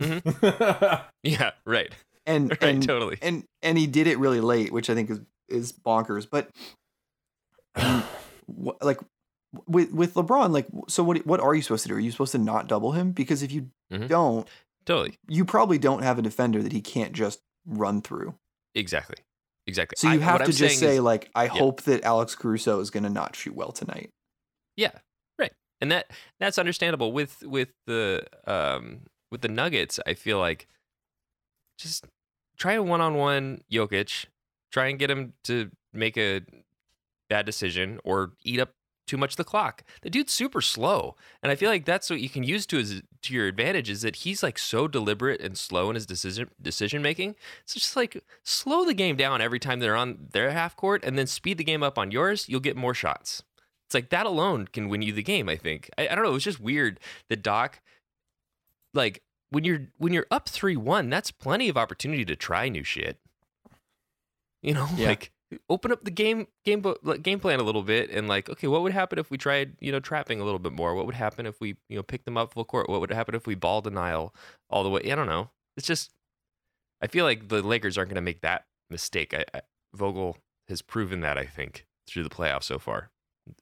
[1.22, 1.92] yeah, right,
[2.26, 3.18] and right, and totally.
[3.22, 6.26] and and he did it really late, which I think is is bonkers.
[6.30, 6.48] But
[8.82, 8.98] like
[9.66, 11.94] with with LeBron, like so what what are you supposed to do?
[11.94, 13.12] Are you supposed to not double him?
[13.12, 14.08] Because if you Mhm.
[14.08, 14.48] don't,
[14.86, 18.34] Totally, you probably don't have a defender that he can't just run through.
[18.74, 19.16] exactly,
[19.70, 19.96] exactly.
[19.98, 21.50] So you I- have to I'm just say is- like, I yeah.
[21.50, 24.10] hope that Alex Caruso is going to not shoot well tonight.
[24.76, 24.92] Yeah,
[25.38, 25.52] right.
[25.80, 29.98] And that that's understandable with with the um with the Nuggets.
[30.06, 30.66] I feel like
[31.78, 32.04] just
[32.56, 34.26] try a one on one Jokic,
[34.70, 36.42] try and get him to make a
[37.28, 38.72] bad decision or eat up
[39.10, 39.82] too much of the clock.
[40.02, 43.02] The dude's super slow, and I feel like that's what you can use to his
[43.22, 47.02] to your advantage is that he's like so deliberate and slow in his decision decision
[47.02, 47.34] making.
[47.64, 51.18] It's just like slow the game down every time they're on their half court, and
[51.18, 52.48] then speed the game up on yours.
[52.48, 53.42] You'll get more shots.
[53.86, 55.48] It's like that alone can win you the game.
[55.48, 55.90] I think.
[55.98, 56.30] I, I don't know.
[56.30, 57.80] It was just weird that Doc,
[58.94, 62.84] like when you're when you're up three one, that's plenty of opportunity to try new
[62.84, 63.18] shit.
[64.62, 65.08] You know, Yeah.
[65.08, 65.32] like
[65.68, 68.82] open up the game game like, game plan a little bit and like, okay, what
[68.82, 70.94] would happen if we tried you know trapping a little bit more?
[70.94, 72.88] What would happen if we you know picked them up full court?
[72.88, 74.34] What would happen if we ball denial
[74.68, 75.10] all the way?
[75.10, 75.50] I don't know.
[75.76, 76.12] It's just
[77.02, 79.34] I feel like the Lakers aren't going to make that mistake.
[79.34, 79.62] I, I,
[79.94, 80.36] Vogel
[80.68, 83.10] has proven that I think through the playoffs so far.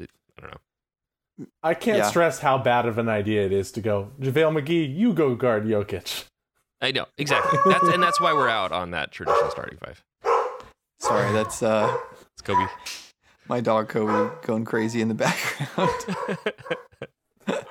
[0.01, 0.07] I
[0.41, 1.47] don't know.
[1.63, 2.09] I can't Yeah.
[2.09, 5.65] stress how bad of an idea it is to go, JaVale McGee, you go guard
[5.65, 6.25] Jokic.
[6.81, 7.59] I know exactly.
[7.67, 10.05] That's and that's why we're out on that traditional starting five.
[11.01, 11.97] Sorry, that's uh,
[12.33, 12.67] It's Kobe.
[13.49, 15.91] my dog Kobe going crazy in the background.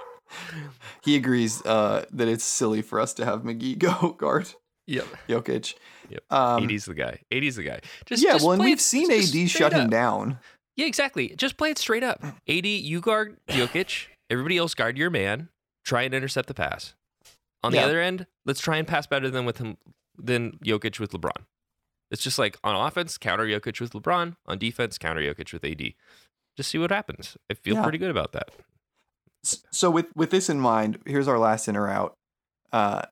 [1.04, 4.54] he agrees uh, that it's silly for us to have McGee go guard
[4.90, 5.06] Yep.
[5.28, 5.74] Jokic.
[6.10, 6.24] Yep.
[6.32, 7.20] Um, AD's the guy.
[7.30, 7.82] AD's the guy.
[8.06, 10.40] Just yeah, just well, and we've it- seen AD shut him down.
[10.78, 11.34] Yeah, exactly.
[11.36, 12.24] Just play it straight up.
[12.48, 14.06] AD, you guard Jokic.
[14.30, 15.50] Everybody else guard your man.
[15.84, 16.94] Try and intercept the pass.
[17.64, 17.86] On the Yeah.
[17.86, 19.76] other end, let's try and pass better than with him
[20.18, 21.44] than Jokic with LeBron.
[22.12, 24.36] It's just like on offense, counter Jokic with LeBron.
[24.46, 25.94] On defense, counter Jokic with AD.
[26.56, 27.38] Just see what happens.
[27.52, 27.84] I feel Yeah.
[27.84, 28.50] pretty good about that.
[29.44, 32.16] So with with this in mind, here's our last in or out.
[32.72, 33.04] Uh,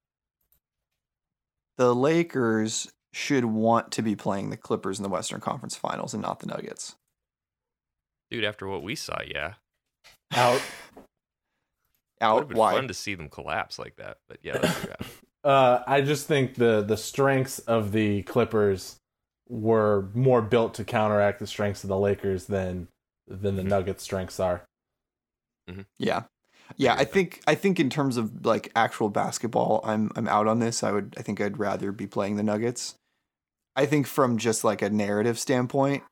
[1.77, 6.21] the Lakers should want to be playing the Clippers in the Western Conference Finals and
[6.23, 6.95] not the Nuggets.
[8.31, 9.53] Dude, after what we saw, yeah.
[10.33, 10.61] Out.
[10.95, 11.03] Would
[12.21, 12.73] Out have been why?
[12.73, 14.17] fun to see them collapse like that.
[14.27, 15.09] But yeah, that's what happened.
[15.45, 18.97] Uh, I just think the the strengths of the Clippers
[19.47, 22.87] were more built to counteract the strengths of the Lakers than
[23.27, 24.63] than the Nuggets' strengths are.
[25.99, 26.23] Yeah.
[26.77, 30.59] Yeah, I think I think in terms of like actual basketball, I'm I'm out on
[30.59, 30.81] this.
[30.81, 32.95] I would I think I'd rather be playing the Nuggets.
[33.75, 36.03] I think from just like a narrative standpoint,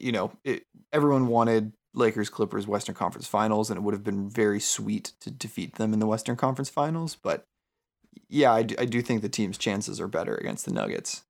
[0.00, 0.62] you know, it,
[0.94, 5.30] everyone wanted Lakers Clippers Western Conference Finals, and it would have been very sweet to
[5.30, 7.18] defeat them in the Western Conference Finals.
[7.22, 7.44] But
[8.28, 11.24] yeah, I do, I do think the team's chances are better against the Nuggets.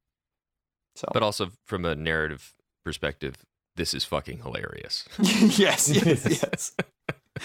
[0.97, 3.37] So But also from a narrative perspective,
[3.77, 5.05] this is fucking hilarious.
[5.19, 6.75] yes, yes, yes,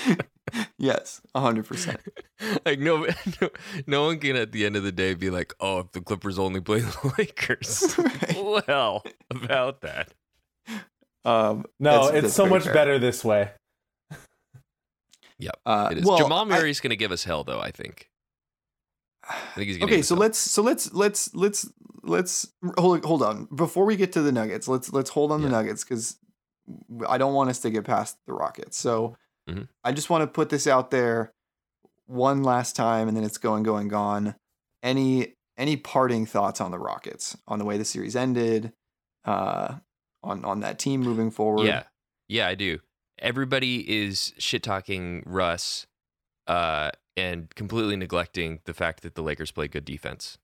[0.78, 2.00] yes, a hundred percent.
[2.66, 3.08] like no,
[3.42, 3.50] no,
[3.88, 6.40] no one can at the end of the day be like, "Oh, if the Clippers
[6.40, 8.66] only play the Lakers." Right.
[8.68, 10.14] well, about that.
[11.26, 12.74] Um, No, that's- it's that's so much fair.
[12.74, 13.52] better this way.
[15.66, 16.06] Uh, It is.
[16.06, 17.60] well, Jamal I- Murray's going to give us hell, though.
[17.60, 18.11] I think.
[19.30, 19.84] I think he's to.
[19.86, 21.70] okay, so let's so let's let's let's
[22.04, 24.68] let's hold hold on before we get to the Nuggets.
[24.68, 26.18] Let's let's hold on the Nuggets because
[27.08, 28.78] I don't want us to get past the Rockets.
[28.78, 29.18] So
[29.50, 29.68] Mhm.
[29.84, 31.34] I just want to put this out there
[32.06, 34.36] one last time, and then it's going going gone.
[34.84, 38.74] Any any parting thoughts on the Rockets on the way the series ended,
[39.26, 39.76] uh,
[40.24, 41.66] on on that team moving forward?
[41.66, 41.84] Yeah,
[42.28, 42.80] yeah, I do.
[43.20, 45.86] Everybody is shit talking Russ,
[46.48, 50.38] uh, and completely neglecting the fact that the Lakers play good defense.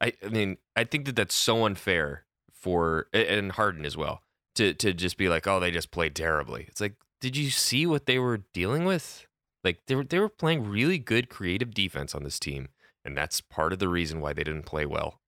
[0.00, 4.22] I, I mean, I think that that's so unfair for and Harden as well
[4.54, 6.66] to to just be like, oh, they just played terribly.
[6.68, 9.26] It's like, did you see what they were dealing with?
[9.62, 12.68] Like they were they were playing really good creative defense on this team,
[13.04, 15.20] and that's part of the reason why they didn't play well.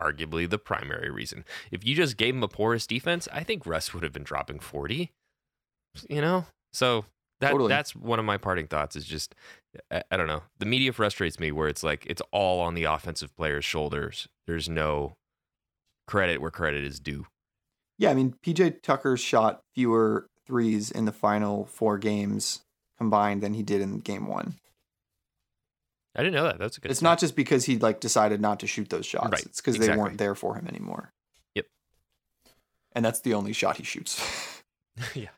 [0.00, 1.44] Arguably the primary reason.
[1.72, 4.60] If you just gave them a porous defense, I think Russ would have been dropping
[4.60, 5.10] forty.
[6.08, 7.04] You know, so
[7.42, 7.68] that Totally.
[7.68, 8.94] that's one of my parting thoughts.
[8.94, 9.34] Is just
[9.90, 10.42] I, I don't know.
[10.60, 14.28] The media frustrates me where it's like it's all on the offensive player's shoulders.
[14.46, 15.16] There's no
[16.06, 17.26] credit where credit is due.
[17.98, 22.62] Yeah, I mean, PJ Tucker shot fewer threes in the final four games
[22.96, 24.54] combined than he did in game one.
[26.14, 26.58] I didn't know that.
[26.58, 26.90] That's a good.
[26.90, 29.32] it's not just because he like decided not to shoot those shots.
[29.32, 31.12] Right, It's because they weren't there for him anymore.
[31.56, 31.66] Yep.
[32.92, 34.62] And that's the only shot he shoots.
[35.14, 35.30] yeah.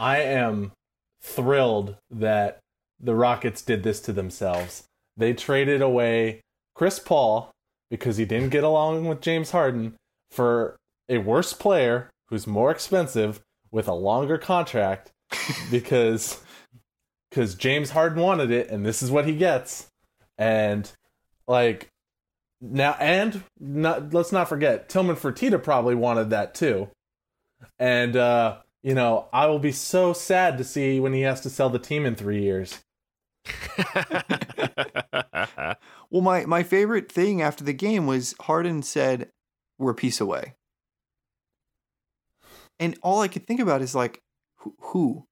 [0.00, 0.72] I am
[1.20, 2.58] thrilled that
[2.98, 4.84] the Rockets did this to themselves.
[5.16, 6.40] They traded away
[6.74, 7.52] Chris Paul
[7.90, 9.96] because he didn't get along with James Harden
[10.30, 10.76] for
[11.10, 15.10] a worse player who's more expensive with a longer contract
[15.70, 16.42] because
[17.30, 19.86] because James Harden wanted it and this is what he gets.
[20.38, 20.90] And
[21.46, 21.88] like
[22.62, 26.88] now and not let's not forget Tillman Fertitta probably wanted that too.
[27.78, 31.50] And uh you know, I will be so sad to see when he has to
[31.50, 32.78] sell the team in 3 years.
[36.10, 39.30] well, my my favorite thing after the game was Harden said,
[39.78, 40.54] "We're a piece away,"
[42.78, 44.22] and all I could think about is like,
[44.56, 45.26] who, who,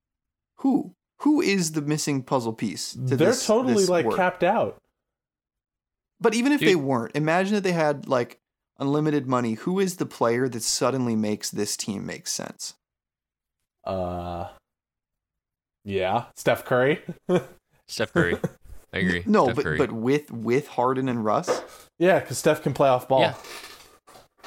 [0.57, 2.93] who, who is the missing puzzle piece?
[2.93, 4.17] To They're this, totally this like work?
[4.17, 4.79] capped out.
[6.21, 8.41] But even if they weren't, imagine that they had like
[8.79, 9.55] unlimited money.
[9.55, 12.75] Who is the player that suddenly makes this team make sense?
[13.89, 14.49] Uh
[15.85, 17.01] Yeah, Steph Curry.
[17.89, 18.37] Steph Curry.
[18.93, 19.23] I agree.
[19.27, 19.79] No, Steph but Curry.
[19.79, 21.63] but with with Harden and Russ.
[21.99, 23.21] yeah, cuz Steph can play off ball.
[23.21, 23.35] Yeah.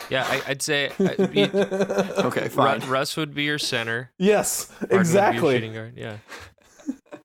[0.09, 2.79] yeah, I, I'd say uh, be- Okay, Ru- fine.
[2.87, 4.11] Russ would be your center.
[4.19, 5.53] yes, Harden would be your exactly.
[5.55, 5.93] shooting guard.
[5.97, 6.17] Yeah.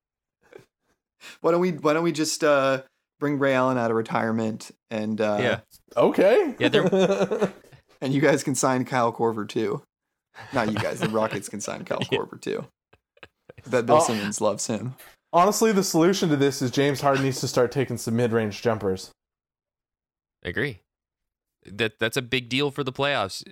[1.41, 2.83] Why don't we why don't we just uh,
[3.21, 5.61] bring Ray Allen out of retirement and uh, yeah.
[5.97, 6.55] Okay.
[6.59, 7.53] Yeah, they're-
[8.01, 9.83] and you guys can sign Kyle Korver too.
[10.53, 11.01] Not you guys.
[11.01, 12.19] The Rockets can sign Kyle Yeah.
[12.19, 12.65] Korver too.
[13.67, 14.01] That Bill Oh.
[14.01, 14.95] Simmons loves him.
[15.33, 19.11] Honestly, the solution to this is James Harden needs to start taking some mid-range jumpers.
[20.45, 20.81] I agree.
[21.65, 23.43] That that's a big deal for the playoffs.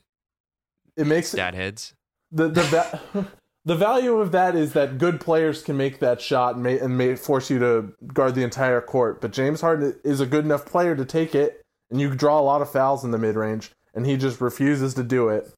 [0.97, 1.95] It makes Stat heads.
[2.31, 3.29] the the va-
[3.65, 6.97] the value of that is that good players can make that shot and may and
[6.97, 9.21] may force you to guard the entire court.
[9.21, 12.43] But James Harden is a good enough player to take it, and you draw a
[12.43, 15.53] lot of fouls in the mid range, and he just refuses to do it.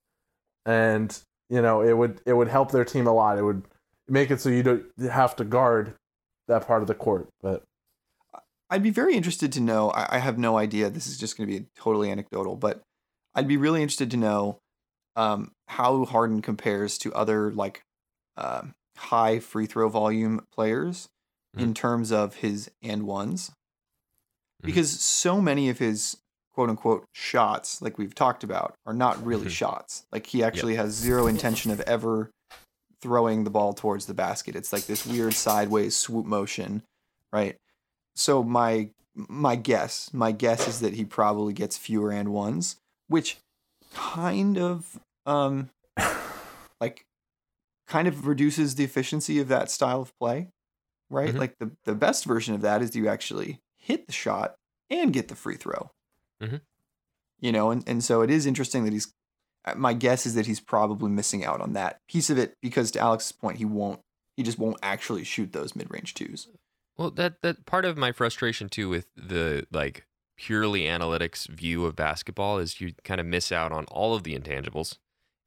[0.66, 1.16] And
[1.48, 3.38] you know it would it would help their team a lot.
[3.38, 3.62] It would
[4.08, 5.94] make it so you don't have to guard
[6.48, 7.28] that part of the court.
[7.40, 7.62] But
[8.68, 9.92] I'd be very interested to know.
[9.94, 10.90] I, have no idea.
[10.90, 12.82] This is just going to be totally anecdotal, but
[13.34, 14.58] I'd be really interested to know
[15.14, 17.82] um, how Harden compares to other like
[18.36, 18.62] uh,
[18.96, 21.08] high free throw volume players
[21.56, 23.50] in terms of his and ones,
[24.62, 24.66] Mhm.
[24.66, 26.18] because so many of his
[26.56, 29.50] quote unquote shots, like we've talked about, are not really Mhm.
[29.50, 30.06] shots.
[30.10, 32.30] Like he actually has zero intention of ever
[33.02, 34.56] throwing the ball towards the basket.
[34.56, 36.82] It's like this weird sideways swoop motion,
[37.32, 37.56] right?
[38.14, 42.76] So my my guess, my guess is that he probably gets fewer and ones,
[43.08, 43.36] which
[43.92, 45.68] kind of um
[46.80, 47.04] like
[47.86, 50.48] kind of reduces the efficiency of that style of play,
[51.10, 51.34] right?
[51.34, 51.38] Mhm.
[51.38, 54.54] Like the the best version of that is you actually hit the shot
[54.88, 55.90] and get the free throw.
[56.42, 56.60] Mhm.
[57.40, 59.12] You know, and, and so it is interesting that he's
[59.64, 62.90] uh, my guess is that he's probably missing out on that piece of it because
[62.92, 64.00] to Alex's point, he won't
[64.36, 66.48] he just won't actually shoot those mid range twos.
[66.96, 70.04] Well, that that part of my frustration too with the like
[70.38, 74.38] purely analytics view of basketball is you kind of miss out on all of the
[74.38, 74.96] intangibles,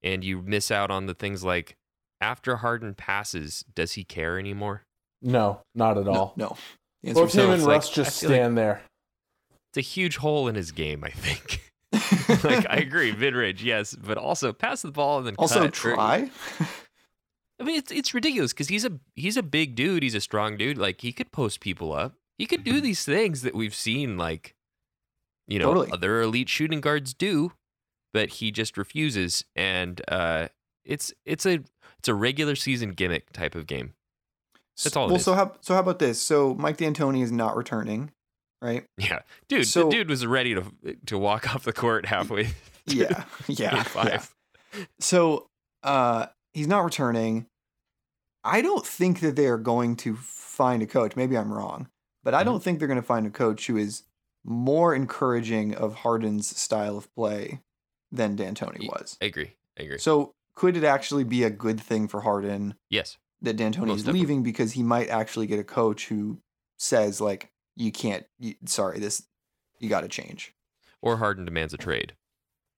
[0.04, 1.76] and you miss out on the things like
[2.22, 4.84] after Harden passes, does he care anymore?
[5.22, 6.34] no, not at all.
[6.38, 6.56] No.
[7.04, 8.58] The Or answer if him is and it's like- Russ just I feel like- stand
[8.58, 8.82] there.
[9.72, 11.62] It's a huge hole in his game, I think.
[12.44, 15.68] like I agree, mid range, yes, but also pass the ball and then also cut,
[15.68, 16.30] or- try.
[17.60, 20.02] I mean, it's it's ridiculous because he's a he's a big dude.
[20.04, 20.78] He's a strong dude.
[20.78, 22.14] Like he could post people up.
[22.38, 24.56] He could do these things that we've seen, like
[25.48, 25.92] you know, Totally.
[25.92, 27.52] other elite shooting guards do,
[28.14, 29.44] but he just refuses.
[29.56, 30.48] And uh,
[30.86, 31.60] it's it's a
[31.98, 33.94] it's a regular season gimmick type of game.
[34.82, 35.26] That's all Well, is.
[35.26, 36.22] so how so how about this?
[36.22, 38.12] So Mike D'Antoni is not returning,
[38.62, 38.86] right?
[38.98, 40.64] Yeah, dude, So- the dude was ready to
[41.08, 42.50] to walk off the court halfway.
[42.86, 44.34] Yeah, yeah, five.
[44.76, 44.86] yeah.
[45.00, 45.48] So
[45.84, 47.46] uh, he's not returning.
[48.44, 51.16] I don't think that they are going to find a coach.
[51.16, 51.88] Maybe I'm wrong,
[52.24, 52.46] but I Mhm.
[52.46, 54.04] don't think they're going to find a coach who is
[54.44, 57.62] more encouraging of Harden's style of play
[58.12, 59.18] than D'Antoni was.
[59.22, 59.52] I agree.
[59.80, 59.98] I agree.
[60.00, 63.18] So could it actually be a good thing for Harden yes.
[63.42, 64.20] that D'Antoni Most is definitely.
[64.22, 66.40] leaving because he might actually get a coach who
[66.80, 68.26] says like, "You can't.
[68.38, 69.24] You, sorry, this
[69.80, 70.54] you got to change."
[71.02, 72.14] or Harden demands a trade.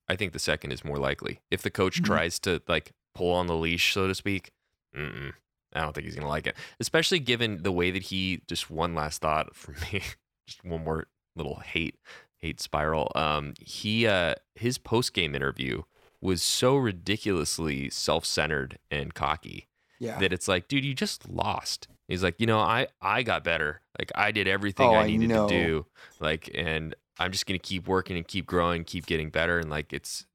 [0.07, 1.41] I think the second is more likely.
[1.49, 2.05] If the coach Mhm.
[2.05, 4.51] tries to like pull on the leash, so to speak,
[4.95, 5.33] mm-mm,
[5.73, 6.55] I don't think he's gonna like it.
[6.79, 10.03] Especially given the way that he just one last thought for me,
[10.45, 11.95] just one more little hate
[12.37, 13.11] hate spiral.
[13.15, 15.81] Um, he uh his post game interview
[16.21, 19.67] was so ridiculously self centered and cocky
[19.99, 20.19] Yeah.
[20.19, 21.87] that it's like, dude, you just lost.
[22.07, 23.81] He's like, you know, I I got better.
[23.97, 25.47] Like I did everything Oh, I I needed know.
[25.47, 25.85] to do.
[26.19, 29.59] Like, and I'm just gonna keep working and keep growing, keep getting better.
[29.59, 30.25] And like, it's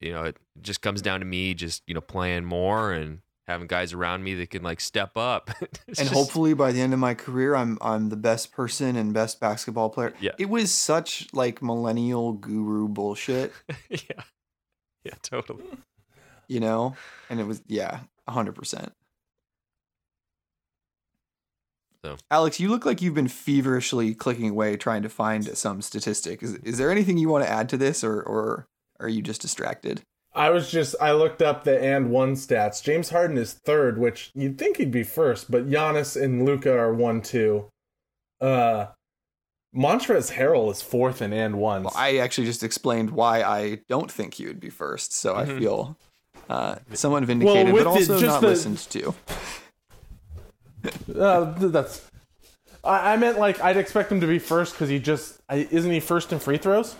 [0.00, 3.66] you know, it just comes down to me just you know playing more and having
[3.66, 5.50] guys around me that can like step up.
[5.86, 9.12] And just- hopefully by the end of my career I'm I'm the best person and
[9.12, 10.14] best basketball player.
[10.20, 10.32] Yeah.
[10.38, 13.52] It was such like millennial guru bullshit,
[13.90, 14.22] yeah,
[15.04, 15.64] yeah, totally.
[16.48, 16.94] you know?
[17.28, 18.92] And it was yeah, 100%.
[22.04, 22.16] So.
[22.30, 26.42] Alex, you look like you've been feverishly clicking away trying to find some statistic.
[26.42, 28.66] Is is there anything you want to add to this or or
[29.00, 30.02] are you just distracted?
[30.34, 32.82] I was just I looked up the and one stats.
[32.82, 36.92] James Harden is third, which you'd think he'd be first, but Giannis and Luka are
[36.92, 37.70] one two.
[38.38, 38.86] Uh
[39.74, 41.84] Montrezl Harrell is fourth in and one.
[41.84, 45.46] Well, I actually just explained why I don't think he would be first, so I
[45.46, 45.58] Mhm.
[45.58, 45.96] feel
[46.50, 49.14] uh, somewhat vindicated, with but the- also just not the- listened to.
[51.18, 52.08] Uh, that's.
[52.82, 55.90] I, I meant like I'd expect him to be first because he just I, isn't
[55.90, 56.96] he first in free throws,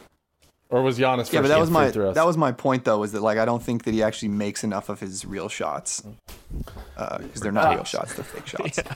[0.70, 2.14] or was Giannis first Yeah, but that in was free my throws?
[2.14, 4.64] that was my point though, is that like I don't think that he actually makes
[4.64, 6.02] enough of his real shots
[6.96, 8.80] because they're not real shots; they're fake shots.
[8.88, 8.94] Yeah.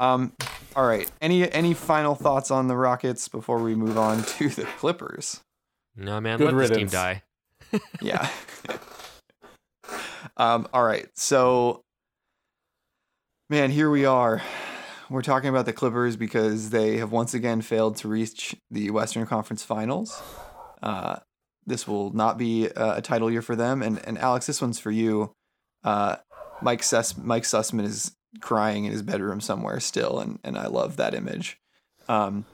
[0.00, 0.32] Um,
[0.76, 1.10] all right.
[1.20, 5.40] Any any final thoughts on the Rockets before we move on to the Clippers?
[5.96, 6.92] No man, Good let this team riddance.
[6.92, 7.22] die.
[8.00, 8.28] Yeah.
[10.36, 10.68] um.
[10.72, 11.08] All right.
[11.16, 11.82] So,
[13.48, 14.42] man, here we are.
[15.08, 19.26] We're talking about the Clippers because they have once again failed to reach the Western
[19.26, 20.22] Conference Finals.
[20.82, 21.16] Uh,
[21.66, 23.82] this will not be uh, a title year for them.
[23.82, 25.32] And and Alex, this one's for you.
[25.82, 26.16] Uh,
[26.60, 30.96] Mike Suss- Mike Sussman is crying in his bedroom somewhere still, and and I love
[30.96, 31.58] that image.
[32.08, 32.44] Um,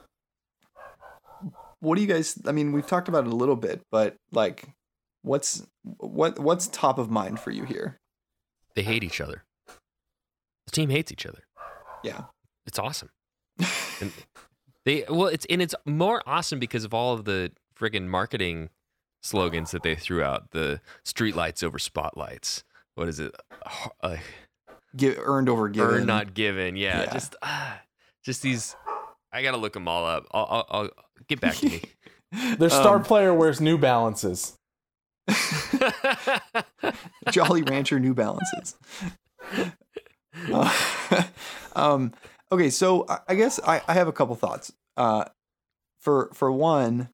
[1.79, 2.39] what do you guys?
[2.45, 4.69] I mean, we've talked about it a little bit, but like,
[5.23, 7.99] what's what what's top of mind for you here?
[8.75, 9.43] They hate each other.
[10.65, 11.43] The team hates each other.
[12.03, 12.23] Yeah,
[12.65, 13.09] It's awesome.
[14.01, 14.11] And
[14.83, 18.69] they well, it's and it's more awesome because of all of the friggin' marketing
[19.23, 20.51] slogans that they threw out.
[20.51, 22.63] The streetlights over spotlights.
[22.95, 23.33] What is it?
[24.03, 24.17] Uh,
[24.95, 25.95] Give, earned over given.
[25.95, 26.75] earn not given.
[26.75, 27.13] Yeah, Yeah.
[27.13, 27.81] just ah,
[28.23, 28.75] just these.
[29.31, 30.25] I gotta look them all up.
[30.31, 30.89] I'll, I'll, I'll
[31.27, 31.81] get back to me.
[32.57, 34.57] Their star Um, player wears New Balances.
[37.31, 38.75] Jolly Rancher New Balances.
[41.75, 42.13] Um,
[42.53, 44.71] okay, so I- I guess I, I have a couple thoughts.
[44.95, 45.25] Uh,
[45.99, 47.09] for for one,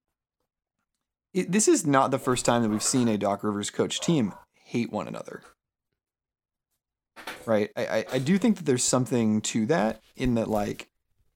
[1.34, 4.34] it, this is not the first time that we've seen a Doc Rivers coach team
[4.66, 5.42] hate one another.
[7.46, 10.90] Right, I, I, I do think that there's something to that in that like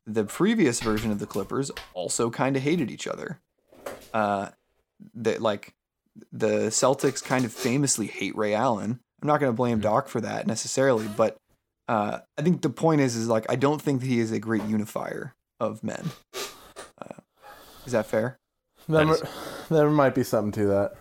[0.06, 3.40] the previous version of the Clippers also kind of hated each other.
[4.14, 4.50] Uh,
[5.16, 5.74] that like
[6.32, 9.00] the Celtics kind of famously hate Ray Allen.
[9.22, 11.38] I'm not going to blame Doc for that necessarily, but
[11.88, 14.40] uh, I think the point is, is like I don't think that he is a
[14.40, 16.12] great unifier of men.
[16.34, 17.20] Uh,
[17.86, 18.38] is that fair?
[18.88, 20.94] There, That is- there might be something to that.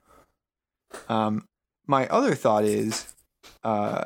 [1.09, 1.47] Um,
[1.87, 3.12] my other thought is,
[3.62, 4.05] uh,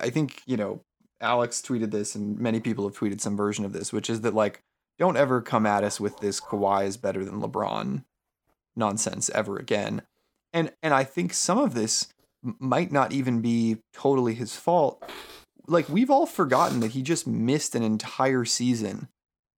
[0.00, 0.80] I think you know
[1.20, 4.34] Alex tweeted this, and many people have tweeted some version of this, which is that
[4.34, 4.60] like
[4.98, 8.04] don't ever come at us with this Kawhi is better than LeBron
[8.76, 10.02] nonsense ever again.
[10.52, 12.08] And and I think some of this
[12.42, 15.02] might not even be totally his fault.
[15.66, 19.08] Like we've all forgotten that he just missed an entire season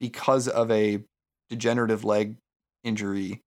[0.01, 1.03] because of a
[1.49, 2.37] degenerative leg
[2.83, 3.41] injury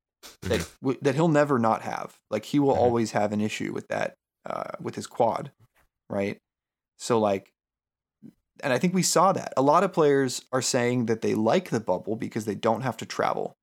[0.43, 2.17] that w- that he'll never not have.
[2.29, 2.77] Like he will Mhm.
[2.77, 5.51] always have an issue with that uh, with his quad,
[6.09, 6.37] right?
[6.97, 7.51] So like,
[8.63, 11.69] and I think we saw that a lot of players are saying that they like
[11.69, 13.55] the bubble because they don't have to travel,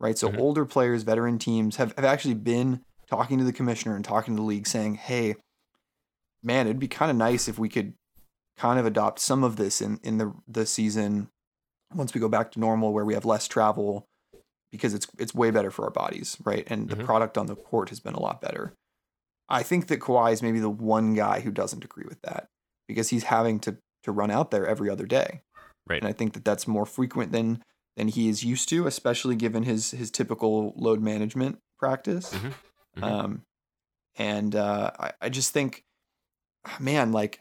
[0.00, 0.18] right?
[0.18, 0.38] So Mhm.
[0.38, 4.40] older players, veteran teams have have actually been talking to the commissioner and talking to
[4.40, 5.36] the league, saying, "Hey,
[6.42, 7.94] man, it'd be kind of nice if we could
[8.56, 11.28] kind of adopt some of this in in the the season
[11.94, 14.06] once we go back to normal, where we have less travel."
[14.70, 16.64] because it's it's way better for our bodies, right?
[16.68, 17.04] And the Mhm.
[17.04, 18.72] product on the court has been a lot better.
[19.46, 22.48] I think that Kawhi is maybe the one guy who doesn't agree with that
[22.88, 25.42] because he's having to to run out there every other day,
[25.86, 26.00] Right.
[26.02, 27.62] And I think that that's more frequent than
[27.98, 32.32] than he is used to, especially given his his typical load management practice.
[32.32, 32.54] Mhm.
[32.96, 33.02] Mhm.
[33.02, 33.42] Um,
[34.16, 35.84] and uh, I I just think,
[36.80, 37.40] man, like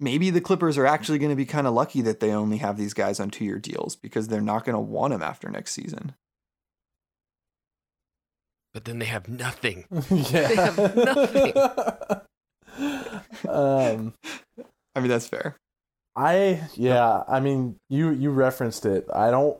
[0.00, 2.76] maybe the Clippers are actually going to be kind of lucky that they only have
[2.76, 5.72] these guys on two year deals because they're not going to want them after next
[5.72, 6.14] season.
[8.74, 9.84] But then they have nothing.
[10.10, 10.48] yeah.
[10.48, 11.52] have nothing.
[13.48, 14.14] um,
[14.94, 15.56] I mean, that's fair.
[16.16, 19.06] I yeah, I mean you you referenced it.
[19.14, 19.56] I don't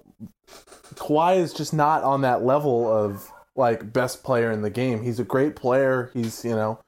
[0.94, 5.02] Kawhi is just not on that level of like best player in the game.
[5.02, 6.10] He's a great player.
[6.14, 6.80] He's, you know,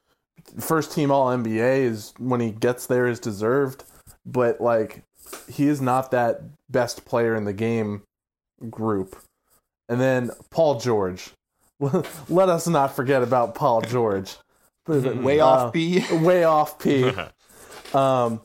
[0.59, 3.83] first team all NBA is when he gets there is deserved,
[4.25, 5.03] but like
[5.49, 8.03] he is not that best player in the game
[8.69, 9.15] group.
[9.89, 11.31] And then Paul George.
[12.29, 14.37] Let us not forget about Paul George.
[14.87, 16.03] Way Uh, off B.
[16.11, 17.11] way off P.
[17.93, 18.41] Um,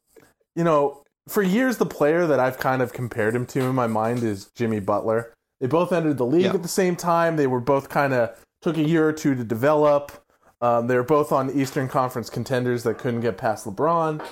[0.54, 3.86] you know, for years, the player that I've kind of compared him to in my
[3.86, 5.32] mind is Jimmy Butler.
[5.60, 6.54] They both entered the league Yeah.
[6.54, 7.36] at the same time.
[7.36, 10.12] They were both kind of took a year or two to develop.
[10.60, 14.24] Um, they were both on Eastern Conference contenders that couldn't get past LeBron.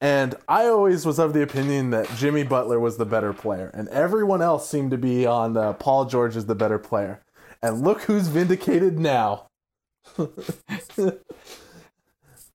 [0.00, 3.88] And I always was of the opinion that Jimmy Butler was the better player, and
[3.88, 7.22] everyone else seemed to be on uh, Paul George as the better player.
[7.62, 9.46] And look who's vindicated now.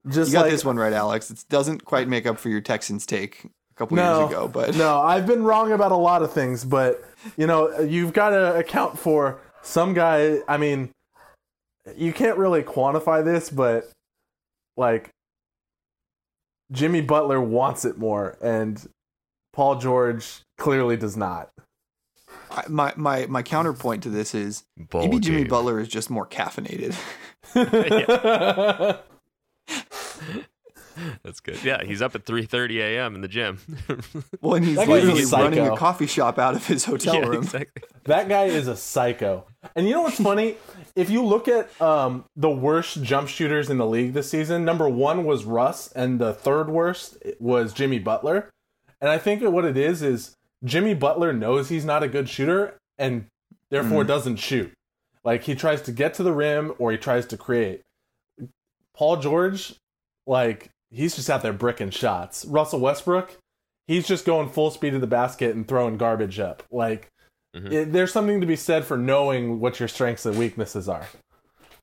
[0.08, 1.30] Just You got like this one right, Alex.
[1.30, 4.20] It doesn't quite make up for your Texans take a couple No.
[4.22, 7.04] years ago, but no, I've been wrong about a lot of things, but
[7.38, 10.40] you know, you've got to account for some guy.
[10.48, 10.90] I mean,
[11.96, 13.90] you can't really quantify this, but
[14.78, 15.10] like
[16.72, 18.88] Jimmy Butler wants it more, and
[19.54, 21.50] Paul George clearly does not.
[22.50, 25.50] I, my my my counterpoint to this is Bull maybe Jimmy game.
[25.50, 26.96] Butler is just more caffeinated.
[31.24, 31.64] That's good.
[31.64, 33.16] Yeah, he's up at 3:30 a.m.
[33.16, 33.60] in the gym.
[34.42, 37.44] well, and he's That literally running a coffee shop out of his hotel yeah, room.
[37.44, 37.84] exactly.
[38.06, 39.46] That guy is a psycho.
[39.76, 40.56] And you know what's funny?
[40.96, 44.90] If you look at um, the worst jump shooters in the league this season, number
[44.90, 48.50] one was Russ, and the third worst was Jimmy Butler.
[49.00, 52.76] And I think what it is is Jimmy Butler knows he's not a good shooter
[52.98, 53.28] and
[53.70, 54.72] therefore doesn't shoot.
[55.24, 57.82] Like he tries to get to the rim or he tries to create.
[58.96, 59.76] Paul George,
[60.28, 62.46] like he's just out there bricking shots.
[62.46, 63.38] Russell Westbrook,
[63.88, 66.64] he's just going full speed to the basket and throwing garbage up.
[66.72, 67.08] Like,
[67.56, 67.72] Mhm.
[67.72, 71.06] it, there's something to be said for knowing what your strengths and weaknesses are.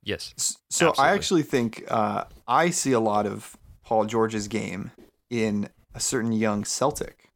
[0.03, 0.33] Yes.
[0.71, 1.05] So Absolutely.
[1.05, 4.93] I actually think uh, I see a lot of Paul George's game
[5.29, 7.29] in a certain young Celtic,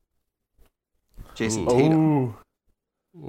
[1.35, 1.69] Jayson Ooh.
[1.69, 2.35] Tatum.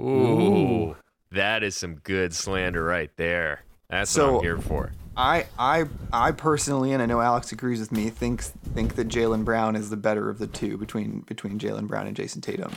[0.00, 0.96] Ooh,
[1.32, 3.64] that is some good slander right there.
[3.90, 4.92] That's what I'm here for.
[5.16, 9.44] I I I personally, and I know Alex agrees with me, thinks think that Jaylen
[9.44, 12.72] Brown is the better of the two between between Jaylen Brown and Jayson Tatum.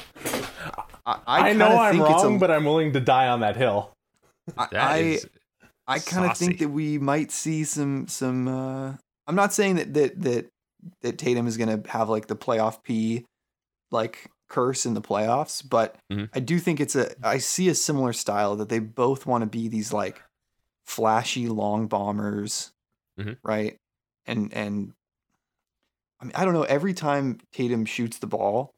[1.05, 3.55] I, I, know I'm think it's wrong, a- but I'm willing to die on that
[3.55, 3.91] hill.
[4.57, 5.19] I, That I,
[5.87, 8.47] I kind of think that we might see some some.
[8.47, 8.93] Uh,
[9.25, 10.45] I'm not saying that that that
[11.01, 13.25] that Tatum is going to have like the playoff P,
[13.91, 16.29] like curse in the playoffs, but Mhm.
[16.35, 17.11] I do think it's a.
[17.23, 20.21] I see a similar style that they both want to be these like
[20.87, 22.71] flashy long bombers,
[23.19, 23.37] Mhm.
[23.43, 23.77] right?
[24.25, 24.93] And and
[26.19, 26.63] I mean I don't know.
[26.63, 28.73] Every time Tatum shoots the ball,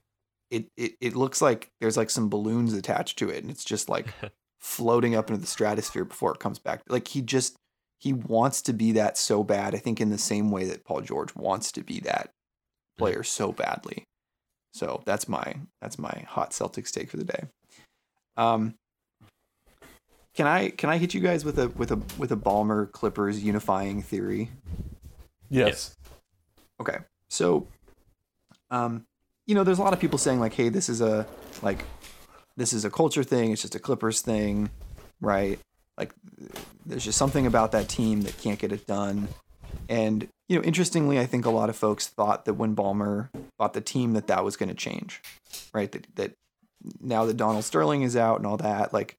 [0.51, 3.89] it it it looks like there's like some balloons attached to it, and it's just
[3.89, 4.13] like
[4.59, 6.81] floating up into the stratosphere before it comes back.
[6.89, 7.55] Like he just
[7.99, 9.75] he wants to be that so bad.
[9.75, 12.31] I think in the same way that Paul George wants to be that
[12.97, 14.03] player so badly.
[14.73, 17.43] So that's my that's my hot Celtics take for the day.
[18.37, 18.75] Um
[20.35, 23.43] can I can I hit you guys with a with a with a Ballmer Clippers
[23.43, 24.51] unifying theory?
[25.49, 25.95] Yes.
[26.79, 26.97] Okay.
[27.29, 27.67] So,
[28.71, 29.05] um,
[29.45, 31.27] you know, there's a lot of people saying like, "Hey, this is a
[31.61, 31.83] like,
[32.55, 33.51] this is a culture thing.
[33.51, 34.69] It's just a Clippers thing,
[35.21, 35.59] right?
[35.97, 36.13] Like,
[36.85, 39.27] there's just something about that team that can't get it done."
[39.87, 43.73] And you know, interestingly, I think a lot of folks thought that when Ballmer bought
[43.73, 45.21] the team, that that was going to change,
[45.73, 45.91] right?
[45.91, 46.31] That that
[47.01, 49.17] now that Donald Sterling is out and all that, like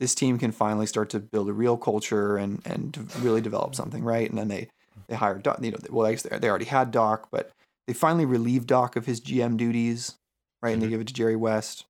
[0.00, 3.74] this team can finally start to build a real culture and and to really develop
[3.74, 4.28] something, right?
[4.28, 4.68] And then they
[5.08, 7.52] they hired Doc, you know, well, I guess they they already had Doc, but
[7.86, 10.16] they finally relieved Doc of his GM duties,
[10.62, 10.72] right?
[10.72, 10.90] And they Mhm.
[10.90, 11.84] give it to Jerry West.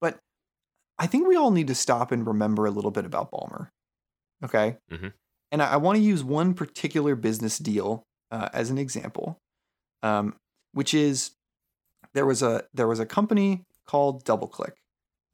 [0.00, 0.18] But
[0.98, 3.68] I think we all need to stop and remember a little bit about Ballmer,
[4.44, 4.78] okay?
[4.90, 5.12] Mhm.
[5.50, 9.38] And I, I want to use one particular business deal uh, as an example,
[10.02, 10.36] um,
[10.72, 11.32] which is
[12.14, 14.72] there was a there was a company called DoubleClick.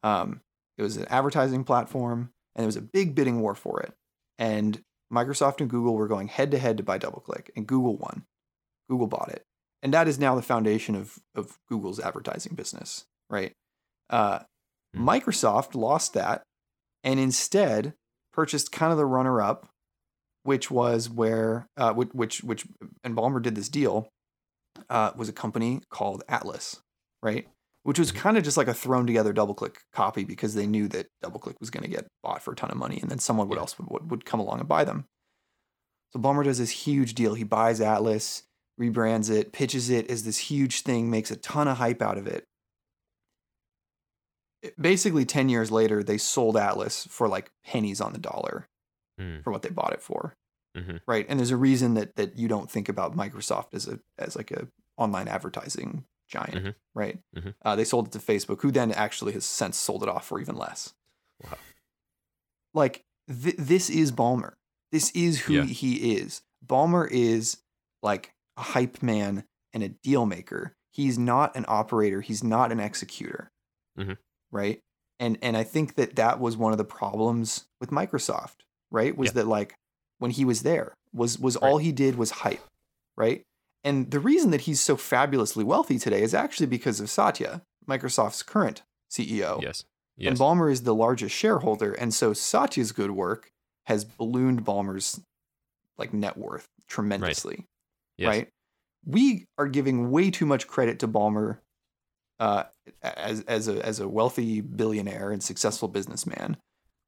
[0.02, 0.40] Um,
[0.78, 3.92] it was an advertising platform, and there was a big bidding war for it.
[4.38, 8.24] And Microsoft and Google were going head to head to buy DoubleClick, and Google won.
[8.88, 9.42] Google bought it,
[9.82, 13.52] and that is now the foundation of of Google's advertising business, right?
[14.10, 14.40] Uh,
[14.94, 15.08] Hmm.
[15.08, 16.42] Microsoft lost that,
[17.02, 17.94] and instead
[18.32, 19.68] purchased kind of the runner up,
[20.42, 22.66] which was where uh, which which which
[23.02, 24.08] and Ballmer did this deal.
[24.90, 26.80] Uh, was a company called Atlas,
[27.22, 27.46] right?
[27.84, 31.06] Which was kind of just like a thrown together DoubleClick copy because they knew that
[31.22, 33.58] DoubleClick was going to get bought for a ton of money, and then someone would
[33.58, 35.04] else would, would come along and buy them.
[36.12, 37.34] So Ballmer does this huge deal.
[37.34, 38.44] He buys Atlas,
[38.80, 42.26] rebrands it, pitches it as this huge thing, makes a ton of hype out of
[42.26, 42.44] it.
[44.62, 48.66] It- Basically, 10 years later, they sold Atlas for like pennies on the dollar
[49.20, 49.44] Mm.
[49.44, 50.34] for what they bought it for.
[50.76, 51.00] Mhm.
[51.06, 51.24] Right.
[51.28, 54.50] And there's a reason that that you don't think about Microsoft as a as like
[54.50, 54.66] a
[54.96, 56.74] online advertising giant, Mhm.
[56.94, 57.18] right?
[57.36, 57.54] Mhm.
[57.62, 60.40] Uh, they sold it to Facebook, who then actually has since sold it off for
[60.40, 60.94] even less.
[61.42, 61.58] Wow.
[62.72, 64.54] Like th- this is Ballmer.
[64.92, 65.64] This is who Yeah.
[65.64, 66.42] he is.
[66.64, 67.58] Ballmer is
[68.02, 70.74] like a hype man and a deal maker.
[70.92, 72.20] He's not an operator.
[72.20, 73.50] He's not an executor.
[73.98, 74.18] Mhm.
[74.50, 74.82] Right.
[75.18, 78.56] And and I think that that was one of the problems with Microsoft.
[78.90, 79.16] Right.
[79.16, 79.32] Was Yeah.
[79.34, 79.76] that like
[80.18, 81.68] when he was there was was Right.
[81.68, 82.64] all he did was hype.
[83.16, 83.44] Right.
[83.84, 88.42] And the reason that he's so fabulously wealthy today is actually because of Satya, Microsoft's
[88.42, 89.62] current CEO.
[89.62, 89.84] Yes.
[90.16, 90.38] And Yes.
[90.38, 93.50] Ballmer is the largest shareholder, and so Satya's good work
[93.86, 95.20] has ballooned Ballmer's
[95.98, 97.66] like net worth tremendously.
[98.16, 98.28] yes.
[98.28, 98.48] Right?
[99.04, 101.58] We are giving way too much credit to Ballmer
[102.40, 102.64] uh,
[103.02, 106.56] as as a as a wealthy billionaire and successful businessman,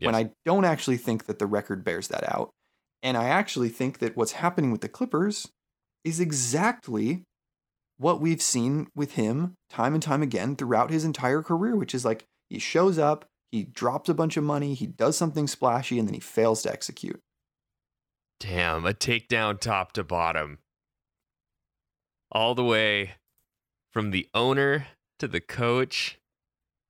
[0.00, 2.50] when I don't actually think that the record bears that out.
[3.02, 5.48] And I actually think that what's happening with the Clippers
[6.06, 7.24] is exactly
[7.98, 12.04] what we've seen with him time and time again throughout his entire career, which is
[12.04, 16.06] like he shows up, he drops a bunch of money, he does something splashy, and
[16.06, 17.20] then he fails to execute.
[18.38, 20.58] Damn, a takedown top to bottom.
[22.30, 23.14] All the way
[23.92, 24.86] from the owner
[25.18, 26.18] to the coach,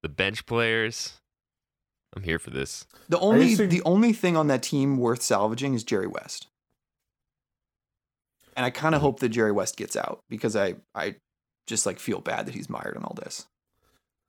[0.03, 1.21] the bench players.
[2.14, 2.87] I'm here for this.
[3.09, 6.49] The only the only thing on that team worth salvaging is Jerry West.
[8.57, 11.17] And I kind of hope that Jerry West gets out because I I
[11.67, 13.47] just like feel bad that he's mired in all this.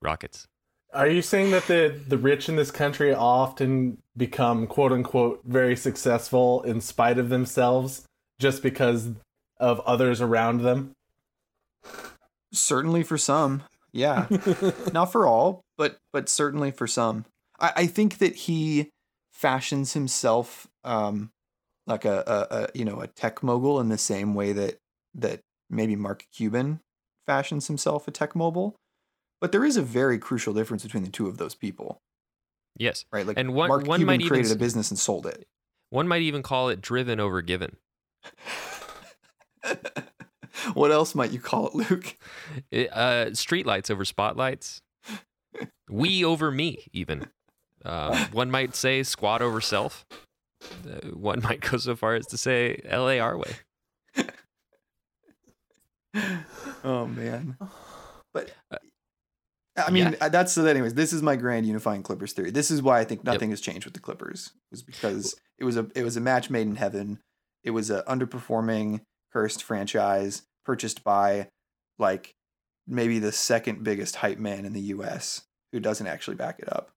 [0.00, 0.46] Rockets.
[0.92, 5.76] Are you saying that the the rich in this country often become quote unquote very
[5.76, 8.04] successful in spite of themselves
[8.38, 9.10] just because
[9.58, 10.92] of others around them?
[12.52, 13.62] Certainly for some,
[13.92, 14.26] yeah.
[14.92, 17.26] Not for all, but but certainly for some.
[17.60, 18.90] I, I think that he
[19.30, 21.30] fashions himself um,
[21.88, 24.78] like a, a, a you know a tech mogul in the same way that
[25.14, 26.80] that maybe Mark Cuban
[27.26, 28.76] fashions himself a tech mogul.
[29.40, 31.98] But there is a very crucial difference between the two of those people,
[32.76, 33.04] Yes.
[33.12, 33.24] right?
[33.26, 35.46] Like And one- Mark one Cuban might even created s- a business and sold it.
[35.90, 37.76] One might even call it driven over given.
[40.74, 42.16] what else might you call it, Luke?
[42.70, 44.82] It, uh, streetlights over spotlights.
[45.90, 47.28] we over me, even.
[47.84, 50.04] Uh, one might say squad over self.
[51.14, 54.24] One might go so far as to say LA our way.
[56.84, 57.56] oh man.
[58.32, 58.78] But Uh,
[59.86, 60.26] i mean yeah.
[60.26, 62.50] uh, that's so anyways this is my grand unifying clippers theory.
[62.50, 65.76] This is why i think nothing has changed with the clippers was because it was
[65.76, 67.20] a it was a match made in heaven.
[67.64, 69.00] It was a underperforming
[69.32, 71.48] cursed franchise purchased by
[71.98, 72.34] like
[72.86, 76.90] maybe the second biggest hype man in the us who doesn't actually back it up.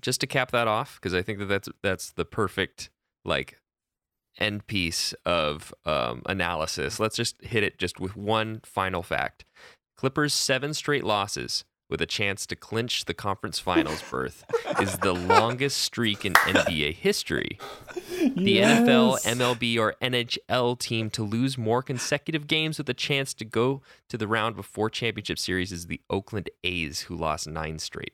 [0.00, 2.90] Just to cap that off, because I think that that's that's the perfect
[3.24, 3.58] like
[4.38, 7.00] end piece of um, analysis.
[7.00, 9.44] Let's just hit it just with one final fact:
[9.96, 14.44] Clippers' seven straight losses with a chance to clinch the conference finals berth
[14.80, 17.58] is the longest streak in NBA history.
[18.18, 23.44] The NFL, MLB, or NHL team to lose more consecutive games with a chance to
[23.44, 28.12] go to the round before championship series is the Oakland A's, who lost nine straight.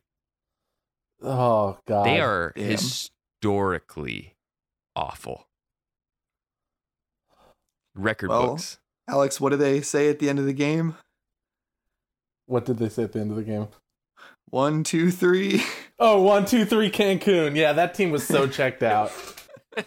[1.22, 2.06] Oh god.
[2.06, 2.70] They are damn.
[2.70, 4.33] historically
[4.96, 5.46] awful.
[7.94, 8.78] Record Well- books.
[9.06, 10.96] alex what do they say at the end of the game
[12.46, 13.68] What did they say at the end of the game?
[14.50, 15.62] one two three
[16.00, 17.54] Oh, one, two, three, Cancun.
[17.54, 19.12] Yeah, that team was so checked out.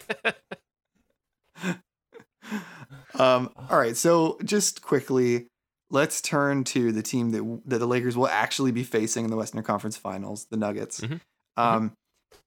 [3.14, 5.48] Um, all right, so just quickly,
[5.90, 9.36] let's turn to the team that that the Lakers will actually be facing in the
[9.36, 11.00] Western Conference Finals, the Nuggets.
[11.00, 11.20] Mhm.
[11.56, 11.92] Um,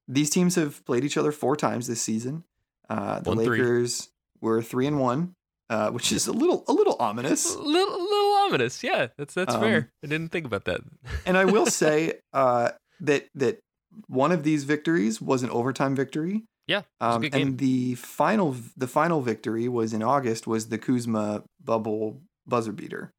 [0.08, 2.46] these teams have played each other four times this season.
[2.92, 3.60] Uh, the One, three.
[3.60, 4.10] Lakers
[4.42, 5.34] were three and one,
[5.70, 7.56] uh, which is a little a little ominous.
[7.56, 8.84] A little, little ominous.
[8.84, 9.90] Yeah, that's that's Um, fair.
[10.04, 10.82] I didn't think about that.
[11.26, 13.60] And I will say uh, that that
[14.08, 16.44] one of these victories was an overtime victory.
[16.68, 22.22] Yeah, Um, and the final the final victory was in August was the Kuzma bubble
[22.48, 23.12] buzzer beater.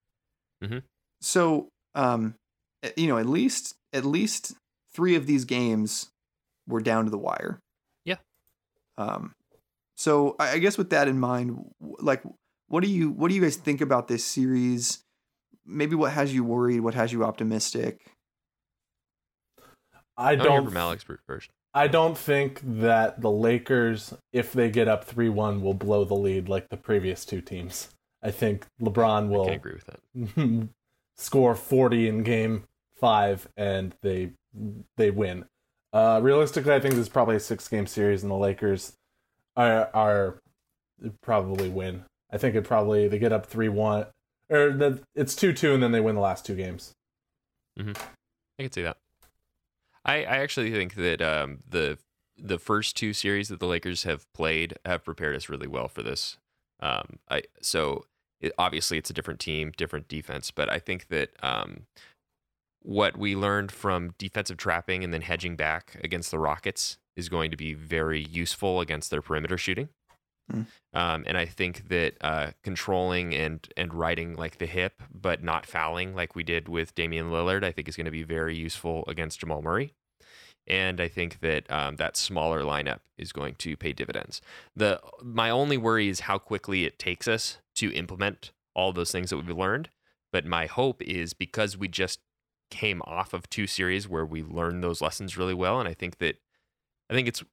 [0.65, 0.83] Mhm.
[1.21, 2.35] So um,
[2.97, 4.55] you know at least at least
[4.95, 6.09] three of these games
[6.69, 7.59] were down to the wire.
[8.05, 8.19] Yeah.
[8.97, 9.33] Um,
[10.03, 12.25] so I, I guess with that in mind, like
[12.67, 15.05] what do you what do you guys think about this series?
[15.65, 16.81] Maybe what has you worried?
[16.81, 18.01] What has you optimistic?
[20.17, 21.51] I I don't don't from Alex first.
[21.73, 26.15] I don't think that the Lakers, if they get up 3 1, will blow the
[26.15, 27.91] lead like the previous two teams.
[28.25, 30.69] I think LeBron will can't agree with that.
[31.17, 32.65] score 40 in game
[32.97, 34.33] five and they
[34.97, 35.45] they win.
[35.93, 38.97] Uh, realistically, I think this is probably a six game series, and the Lakers
[39.57, 40.41] are, are
[41.21, 42.05] probably win.
[42.31, 44.07] I think it probably they get up 3 1,
[44.51, 46.93] or the, it's 2 2, and then they win the last two games.
[48.59, 48.99] I can see that.
[50.05, 51.99] I, I actually think that um, the
[52.37, 56.03] the first two series that the Lakers have played have prepared us really well for
[56.03, 56.39] this.
[56.81, 58.05] Um, I so
[58.41, 61.83] it, obviously it's a different team, different defense, but I think that um,
[62.81, 67.51] what we learned from defensive trapping and then hedging back against the Rockets is going
[67.51, 69.89] to be very useful against their perimeter shooting.
[70.51, 70.67] Mm.
[70.93, 75.67] Um, and I think that uh, controlling and and riding like the hip, but not
[75.67, 79.05] fouling like we did with Damian Lillard, I think is going to be very useful
[79.07, 79.95] against Jamal Murray.
[80.67, 84.41] And I think that um, that smaller lineup is going to pay dividends.
[84.77, 89.31] The my only worry is how quickly it takes us to implement all those things
[89.31, 89.91] that we've learned.
[90.33, 92.21] But my hope is because we just
[92.71, 96.19] came off of two series where we learned those lessons really well, and I think
[96.19, 96.37] that
[97.13, 97.45] I think it's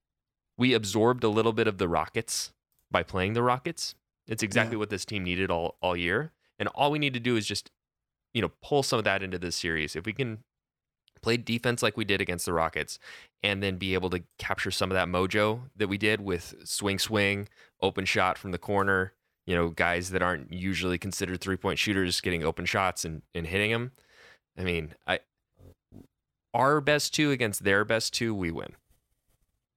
[0.57, 2.53] we absorbed a little bit of the Rockets
[2.89, 3.93] by playing the Rockets.
[4.25, 7.35] It's exactly what this team needed all all year, and all we need to do
[7.35, 7.69] is just
[8.33, 9.97] you know pull some of that into this series.
[9.97, 10.39] If we can
[11.21, 12.99] play defense like we did against the Rockets,
[13.43, 16.97] and then be able to capture some of that mojo that we did with swing
[16.97, 17.49] swing,
[17.81, 19.11] open shot from the corner.
[19.45, 23.45] You know, guys that aren't usually considered three point shooters getting open shots and, and
[23.45, 23.91] hitting them.
[24.57, 25.19] I mean, I
[26.53, 28.75] our best two against their best two, we win.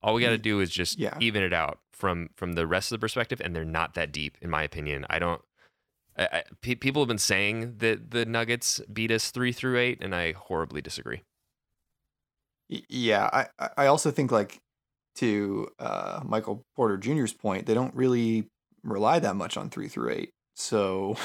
[0.03, 1.17] All we got to do is just Yeah.
[1.21, 4.37] even it out from from the rest of the perspective, and they're not that deep,
[4.41, 5.07] in my opinion.
[5.09, 5.43] I don't.
[6.17, 10.03] I, I, pe- people have been saying that the Nuggets beat us three through eight,
[10.03, 11.23] and I horribly disagree.
[12.69, 13.47] Yeah, I
[13.77, 14.59] I- also think like
[15.17, 18.49] to uh, Michael Porter Jr.'s point, they don't really
[18.83, 20.31] rely that much on three through eight.
[20.57, 21.17] So,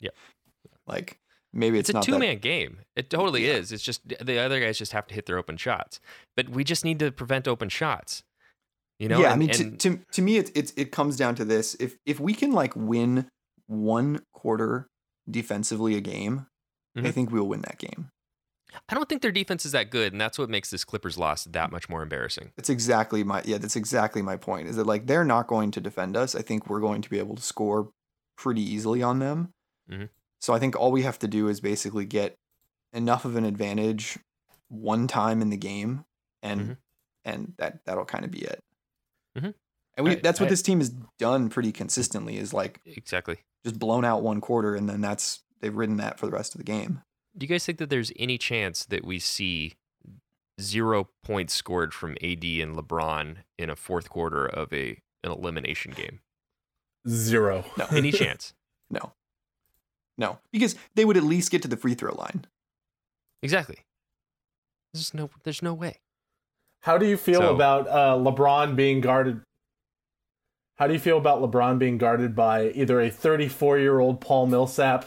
[0.00, 0.14] Yep.
[0.86, 1.18] like
[1.54, 2.80] maybe it's, It's, a two that man game.
[2.96, 3.54] It totally Yeah.
[3.54, 3.72] is.
[3.72, 6.00] It's just the other guys just have to hit their open shots.
[6.36, 8.22] But we just need to prevent open shots.
[8.98, 9.20] You know?
[9.20, 11.74] yeah, I mean, and- to, to to me, it's it's it comes down to this:
[11.80, 13.28] if if we can like win
[13.66, 14.86] one quarter
[15.30, 16.46] defensively a game,
[16.96, 17.12] I Mhm.
[17.14, 18.10] think we'll win that game.
[18.88, 21.44] I don't think their defense is that good, and that's what makes this Clippers loss
[21.44, 22.52] that much more embarrassing.
[22.56, 23.58] That's exactly my yeah.
[23.58, 24.68] That's exactly my point.
[24.68, 26.34] Is that like they're not going to defend us?
[26.34, 27.90] I think we're going to be able to score
[28.36, 29.50] pretty easily on them.
[29.90, 30.08] Mhm.
[30.44, 32.36] So I think all we have to do is basically get
[32.92, 34.18] enough of an advantage
[34.68, 36.04] one time in the game,
[36.42, 36.76] and Mhm.
[37.24, 38.62] and that that'll kind of be it.
[39.38, 39.54] Mhm.
[39.96, 42.36] And we I- that's what I- this team has done pretty consistently.
[42.36, 43.38] Is like Exactly.
[43.64, 46.58] just blown out one quarter, and then that's they've ridden that for the rest of
[46.58, 47.02] the game.
[47.34, 49.76] Do you guys think that there's any chance that we see
[50.60, 55.92] zero points scored from AD and LeBron in a fourth quarter of a an elimination
[55.92, 56.20] game?
[57.08, 57.64] Zero.
[57.78, 57.86] No.
[57.86, 58.52] Any chance?
[58.90, 59.14] No,
[60.16, 62.44] no, because they would at least get to the free throw line.
[63.42, 63.78] Exactly.
[64.92, 65.28] There's no.
[65.42, 66.00] There's no way.
[66.82, 69.40] How do you feel So- about uh, LeBron being guarded?
[70.76, 74.46] How do you feel about LeBron being guarded by either a 34 year old Paul
[74.46, 75.04] Millsap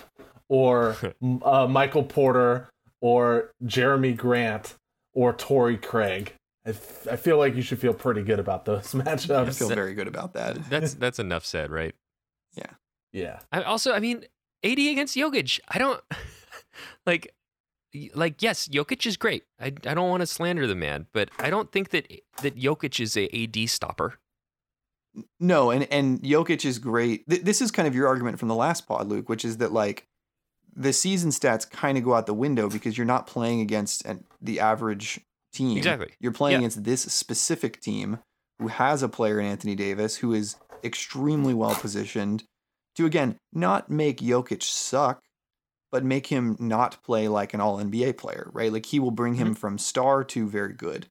[0.48, 0.96] or
[1.44, 2.70] uh, Michael Porter
[3.02, 4.76] or Jerami Grant
[5.14, 6.34] or Torrey Craig?
[6.66, 9.60] I feel like you should feel pretty good about those I matchups.
[9.60, 10.70] feel very good about that.
[10.70, 11.96] That's that's enough said, right?
[13.14, 13.40] Yeah.
[13.52, 14.26] I also, I mean,
[14.72, 15.60] AD against Jokic.
[15.70, 16.02] I don't
[17.06, 17.34] like,
[18.14, 19.44] like yes, Jokic is great.
[19.60, 22.12] I, I don't want to slander the man, but I don't think that
[22.42, 24.20] that Jokic is a AD stopper.
[25.40, 27.28] No, and and Jokic is great.
[27.28, 29.72] Th- this is kind of your argument from the last pod, Luke, which is that
[29.72, 30.06] like
[30.76, 34.24] the season stats kind of go out the window because you're not playing against an,
[34.42, 35.20] the average
[35.52, 35.76] team.
[35.76, 36.10] Exactly.
[36.20, 36.60] You're playing Yeah.
[36.60, 38.20] against this specific team
[38.60, 42.44] who has a player in Anthony Davis who is extremely well positioned
[42.98, 45.22] to again not make Jokic suck,
[45.92, 48.72] but make him not play like an all NBA player, right?
[48.72, 49.54] Like he will bring him mm-hmm.
[49.56, 51.08] from star to very good.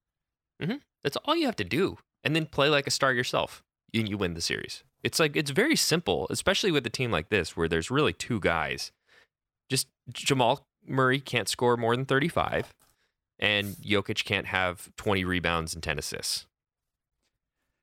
[0.62, 0.76] Mm-hmm.
[1.02, 3.62] That's all you have to do, and then play like a star yourself,
[3.94, 4.82] and you win the series.
[5.02, 8.40] It's like it's very simple, especially with a team like this where there's really two
[8.40, 8.92] guys.
[9.70, 12.74] Just Jamal Murray can't score more than 35,
[13.38, 16.46] and Jokic can't have 20 rebounds and 10 assists.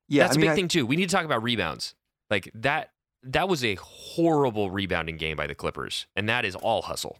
[0.09, 0.85] Yeah, That's I mean, a big I- thing too.
[0.85, 1.95] We need to talk about rebounds.
[2.29, 2.92] Like that
[3.23, 7.19] that was a horrible rebounding game by the Clippers, and that is all hustle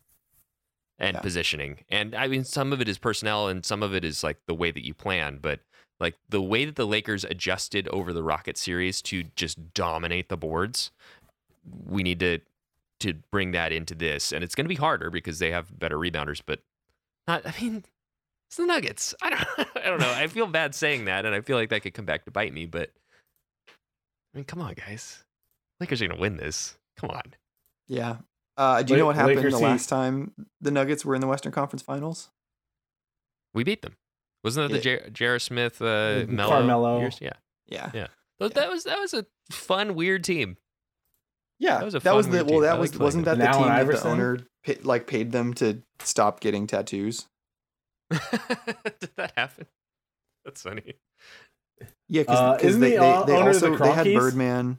[1.00, 1.22] and Yeah.
[1.22, 1.80] positioning.
[1.90, 4.54] And I mean some of it is personnel and some of it is like the
[4.54, 5.60] way that you plan, but
[6.00, 10.38] like the way that the Lakers adjusted over the Rocket series to just dominate the
[10.38, 10.92] boards,
[11.86, 12.40] we need to
[13.00, 14.32] to bring that into this.
[14.32, 16.60] And it's going to be harder because they have better rebounders, but
[17.28, 17.84] not I mean
[18.48, 19.16] it's the Nuggets.
[19.22, 19.48] I don't
[19.78, 20.14] I don't know.
[20.14, 22.54] I feel bad saying that and I feel like that could come back to bite
[22.54, 22.92] me, but
[23.68, 25.24] I mean, come on, guys.
[25.84, 26.78] Lakers are going to win this.
[26.98, 27.22] Come on.
[27.88, 28.18] Yeah.
[28.58, 30.32] Uh, do you La- know what happened Lakers the see- last time
[30.62, 32.30] the Nuggets were in the Western Conference Finals?
[33.54, 33.96] We beat them.
[34.44, 35.40] Wasn't that the J- J.R.
[35.40, 37.00] Smith uh, The Melo Carmelo.
[37.00, 37.20] years?
[37.22, 37.34] Yeah.
[37.68, 37.90] Yeah.
[37.94, 38.08] Yeah.
[38.40, 40.58] That, that was that was a fun, weird team.
[41.60, 41.78] Yeah.
[41.80, 42.60] That was a that was fun, the weird well.
[42.60, 42.62] team.
[42.64, 45.82] That I was wasn't that the team that the owner pa- like paid them to
[46.00, 47.28] stop getting tattoos?
[48.12, 49.66] Did that happen?
[50.46, 50.96] That's funny.
[52.10, 54.78] Yeah, Uh, because isn't they, the they, they owner of the also they had Birdman,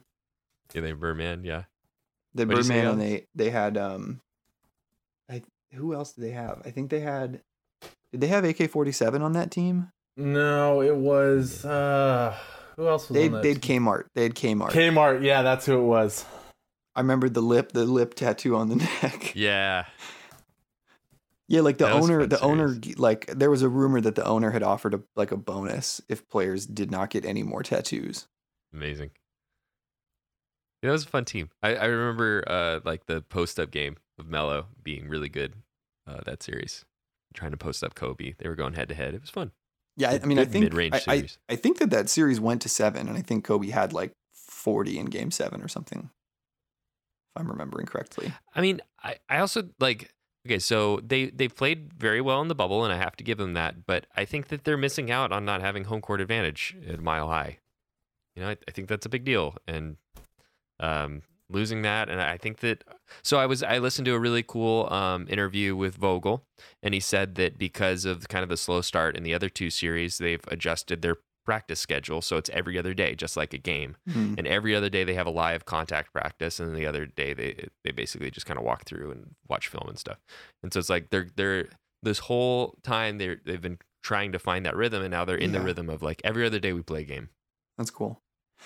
[0.73, 1.43] Yeah, they Birdman.
[1.43, 1.63] Yeah.
[2.33, 4.21] the What'd Birdman, and they they had um,
[5.29, 5.41] I
[5.73, 6.61] who else did they have?
[6.65, 7.41] I think they had.
[8.11, 9.91] Did they have AK forty seven on that team?
[10.17, 11.65] No, it was.
[11.65, 12.35] uh
[12.77, 13.83] Who else was They on that they had team?
[13.83, 14.03] Kmart.
[14.15, 14.69] They had Kmart.
[14.71, 15.23] Kmart.
[15.23, 16.25] Yeah, that's who it was.
[16.95, 19.33] I remember the lip the lip tattoo on the neck.
[19.35, 19.85] Yeah.
[21.47, 22.79] Yeah, like the That owner, fun the owner, series.
[22.81, 26.01] g- like there was a rumor that the owner had offered a like a bonus
[26.09, 28.27] if players did not get any more tattoos.
[28.73, 29.11] Amazing.
[30.85, 31.49] Yeah, that was a fun team.
[31.63, 35.55] I, I remember uh, like the post up game of Melo being really good
[36.07, 36.85] uh, that series.
[37.33, 38.35] Trying to post up Kobe.
[38.37, 39.15] They were going head to head.
[39.15, 39.51] It was fun.
[39.97, 41.27] Yeah, I, I mean, I think mid-range I, I.
[41.49, 44.99] I think that that series went to seven, and I think Kobe had like forty
[44.99, 48.31] in Game Seven or something, if I'm remembering correctly.
[48.53, 50.13] I mean, I, I also like
[50.45, 53.39] okay, so they they played very well in the bubble, and I have to give
[53.39, 53.87] them that.
[53.87, 57.27] But I think that they're missing out on not having home court advantage at Mile
[57.27, 57.57] High.
[58.35, 59.97] You know, I, I think that's a big deal, and
[60.79, 62.83] um, losing that, and I think that.
[63.23, 66.43] So I was I listened to a really cool um, interview with Vogel,
[66.81, 69.69] and he said that because of kind of the slow start in the other two
[69.69, 73.95] series, they've adjusted their practice schedule so it's every other day, just like a game
[74.11, 74.33] Hmm.
[74.35, 77.67] and every other day they have a live contact practice and the other day they
[77.83, 80.17] they basically just kind of walk through and watch film and stuff
[80.63, 81.67] and so it's like they're they're
[82.01, 85.51] this whole time they're they've been trying to find that rhythm and now they're in
[85.51, 87.29] the rhythm of like every other day we play a game
[87.77, 88.23] That's cool.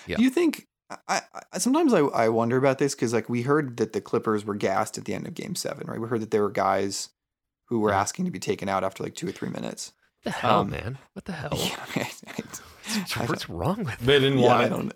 [0.08, 0.16] Yeah.
[0.16, 0.66] Do you think
[1.08, 1.22] I,
[1.54, 4.56] I sometimes I, I wonder about this because like we heard that the Clippers were
[4.56, 6.00] gassed at the end of Game Seven, right?
[6.00, 7.10] We heard that there were guys
[7.68, 8.00] who were Yeah.
[8.02, 9.94] asking to be taken out after like two or three minutes.
[10.24, 10.98] What the hell, Um, man?
[11.14, 11.52] What the hell?
[11.54, 12.12] Yeah, I-
[13.22, 14.94] I- What's wrong with They didn't yeah, want I don't.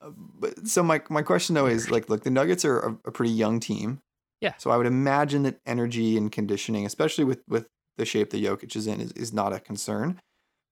[0.00, 3.10] Uh, But so my my question though is like, look, the Nuggets are a, a
[3.12, 4.00] pretty young team.
[4.40, 4.54] Yeah.
[4.58, 7.66] So I would imagine that energy and conditioning, especially with with
[7.96, 10.20] the shape that Jokic is in, is, is not a concern.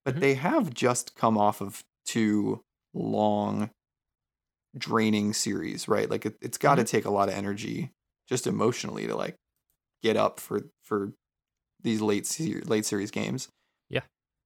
[0.05, 0.19] But Mhm.
[0.19, 2.61] they have just come off of two
[2.93, 3.71] long,
[4.77, 6.09] draining series, right?
[6.09, 7.91] Like it, it's got to take a lot of energy,
[8.27, 9.35] just emotionally, to like
[10.03, 11.13] get up for for
[11.81, 13.47] these late se- late series games.
[13.89, 14.01] Yeah.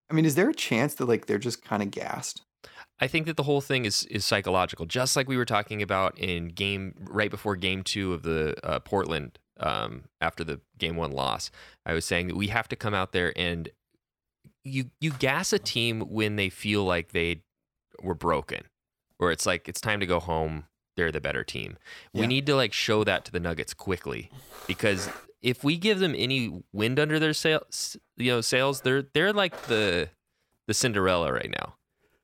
[0.09, 2.41] I mean, is there a chance that like they're just kind of gassed?
[2.99, 6.17] I think that the whole thing is is psychological, just like we were talking about
[6.17, 11.11] in game right before game two of the uh, Portland um, after the game one
[11.11, 11.51] loss.
[11.85, 13.69] I was saying that we have to come out there and
[14.63, 17.41] you you gas a team when they feel like they
[18.03, 18.63] were broken,
[19.19, 20.65] where it's like it's time to go home.
[20.97, 21.77] They're the better team.
[22.13, 24.29] We need to like show that to the Nuggets quickly
[24.67, 25.07] because
[25.41, 29.67] if we give them any wind under their sails, you know, sails, they're they're like
[29.67, 30.09] the
[30.67, 31.75] the Cinderella right now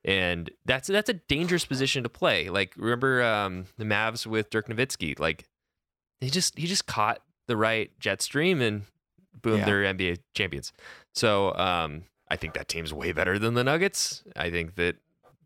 [0.04, 2.50] and that's that's a dangerous position to play.
[2.50, 5.46] Like remember um, the Mavs with Dirk Nowitzki, like
[6.22, 8.84] he just he just caught the right jet stream and
[9.42, 9.66] boom, Yeah.
[9.66, 10.74] they're NBA champions.
[11.14, 14.24] So um, I think that team's way better than the Nuggets.
[14.36, 14.98] I think that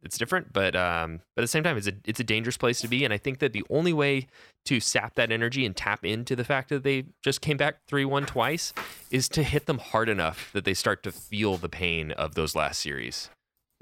[0.03, 2.81] it's different, but um, but at the same time, it's a it's a dangerous place
[2.81, 4.27] to be, and I think that the only way
[4.65, 8.05] to sap that energy and tap into the fact that they just came back three
[8.05, 8.73] one twice
[9.11, 12.55] is to hit them hard enough that they start to feel the pain of those
[12.55, 13.29] last series.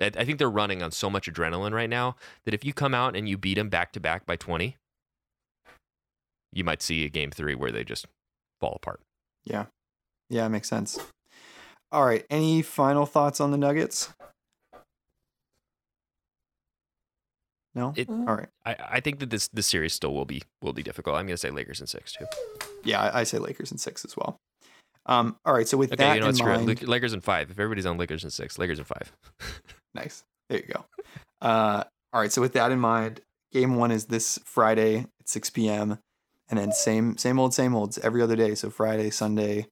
[0.01, 2.15] I I think they're running on so much adrenaline right now
[2.45, 4.75] that if you come out and you beat them back to back by 20,
[6.53, 8.07] you might see a game three where they just
[8.59, 9.01] fall apart.
[9.45, 9.65] Yeah,
[10.29, 10.99] yeah, it makes sense.
[11.91, 12.25] All right.
[12.29, 14.13] Any final thoughts on the Nuggets?
[17.77, 17.93] No.
[17.95, 18.49] It- All right.
[18.65, 21.15] I, I think that this this series still will be will be difficult.
[21.15, 22.25] I'm gonna say Lakers in six too.
[22.83, 24.37] Yeah, I, I say Lakers in six as well.
[25.05, 25.37] Um.
[25.45, 25.67] All right.
[25.67, 26.41] So with Okay, that you know in what?
[26.41, 26.45] It.
[26.57, 27.51] mind, Lak- Lakers in five.
[27.51, 29.13] If everybody's on Lakers in six, Lakers in five.
[29.95, 30.23] nice.
[30.49, 30.85] There you go.
[31.41, 31.83] Uh.
[32.13, 32.31] All right.
[32.31, 33.21] So with that in mind,
[33.53, 35.99] game one is this Friday at six p.m.
[36.49, 38.55] And then same same old same olds every other day.
[38.55, 39.67] So Friday, Sunday,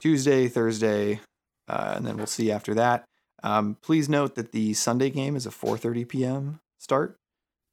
[0.00, 1.20] Tuesday, Thursday,
[1.68, 3.04] uh, and then we'll see after that.
[3.42, 6.60] Um, please note that the Sunday game is a 4:30 p.m.
[6.78, 7.16] start.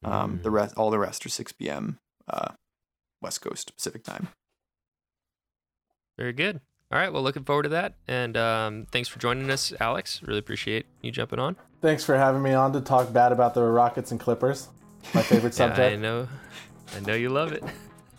[0.04, 0.54] Um, the Mm.
[0.54, 2.00] rest, all the rest are 6 p.m.
[2.28, 2.54] Uh,
[3.22, 4.30] West Coast Pacific time.
[6.18, 6.60] Very good.
[6.92, 7.12] All right.
[7.12, 7.94] Well, looking forward to that.
[8.08, 10.22] And um, thanks for joining us, Alex.
[10.24, 11.56] Really appreciate you jumping on.
[11.82, 14.70] Thanks for having me on to talk bad about the Rockets and Clippers.
[15.14, 15.80] My favorite subject.
[15.80, 16.28] Yeah, I know.
[16.96, 17.64] I know you love it.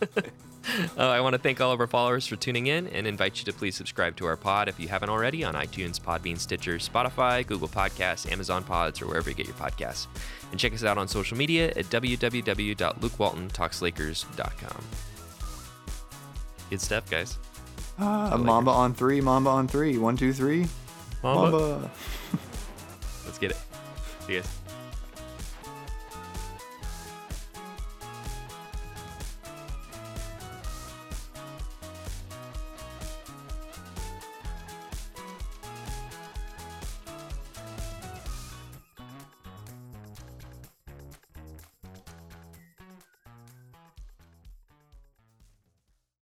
[0.97, 3.45] Uh, I want to thank all of our followers for tuning in and invite you
[3.45, 7.45] to please subscribe to our pod if you haven't already on iTunes, Podbean, Stitcher, Spotify,
[7.45, 10.07] Google Podcasts, Amazon Pods, or wherever you get your podcasts.
[10.51, 14.83] And check us out on social media at www.lukewaltontalkslakers.com.
[16.69, 17.37] Good stuff, guys.
[17.99, 19.21] Uh, Mamba on three.
[19.21, 19.97] Mamba on three.
[19.97, 20.65] One, two, three.
[21.21, 21.51] Mamba.
[21.51, 21.91] Mamba.
[23.25, 23.57] Let's get it.
[24.25, 24.62] See you guys.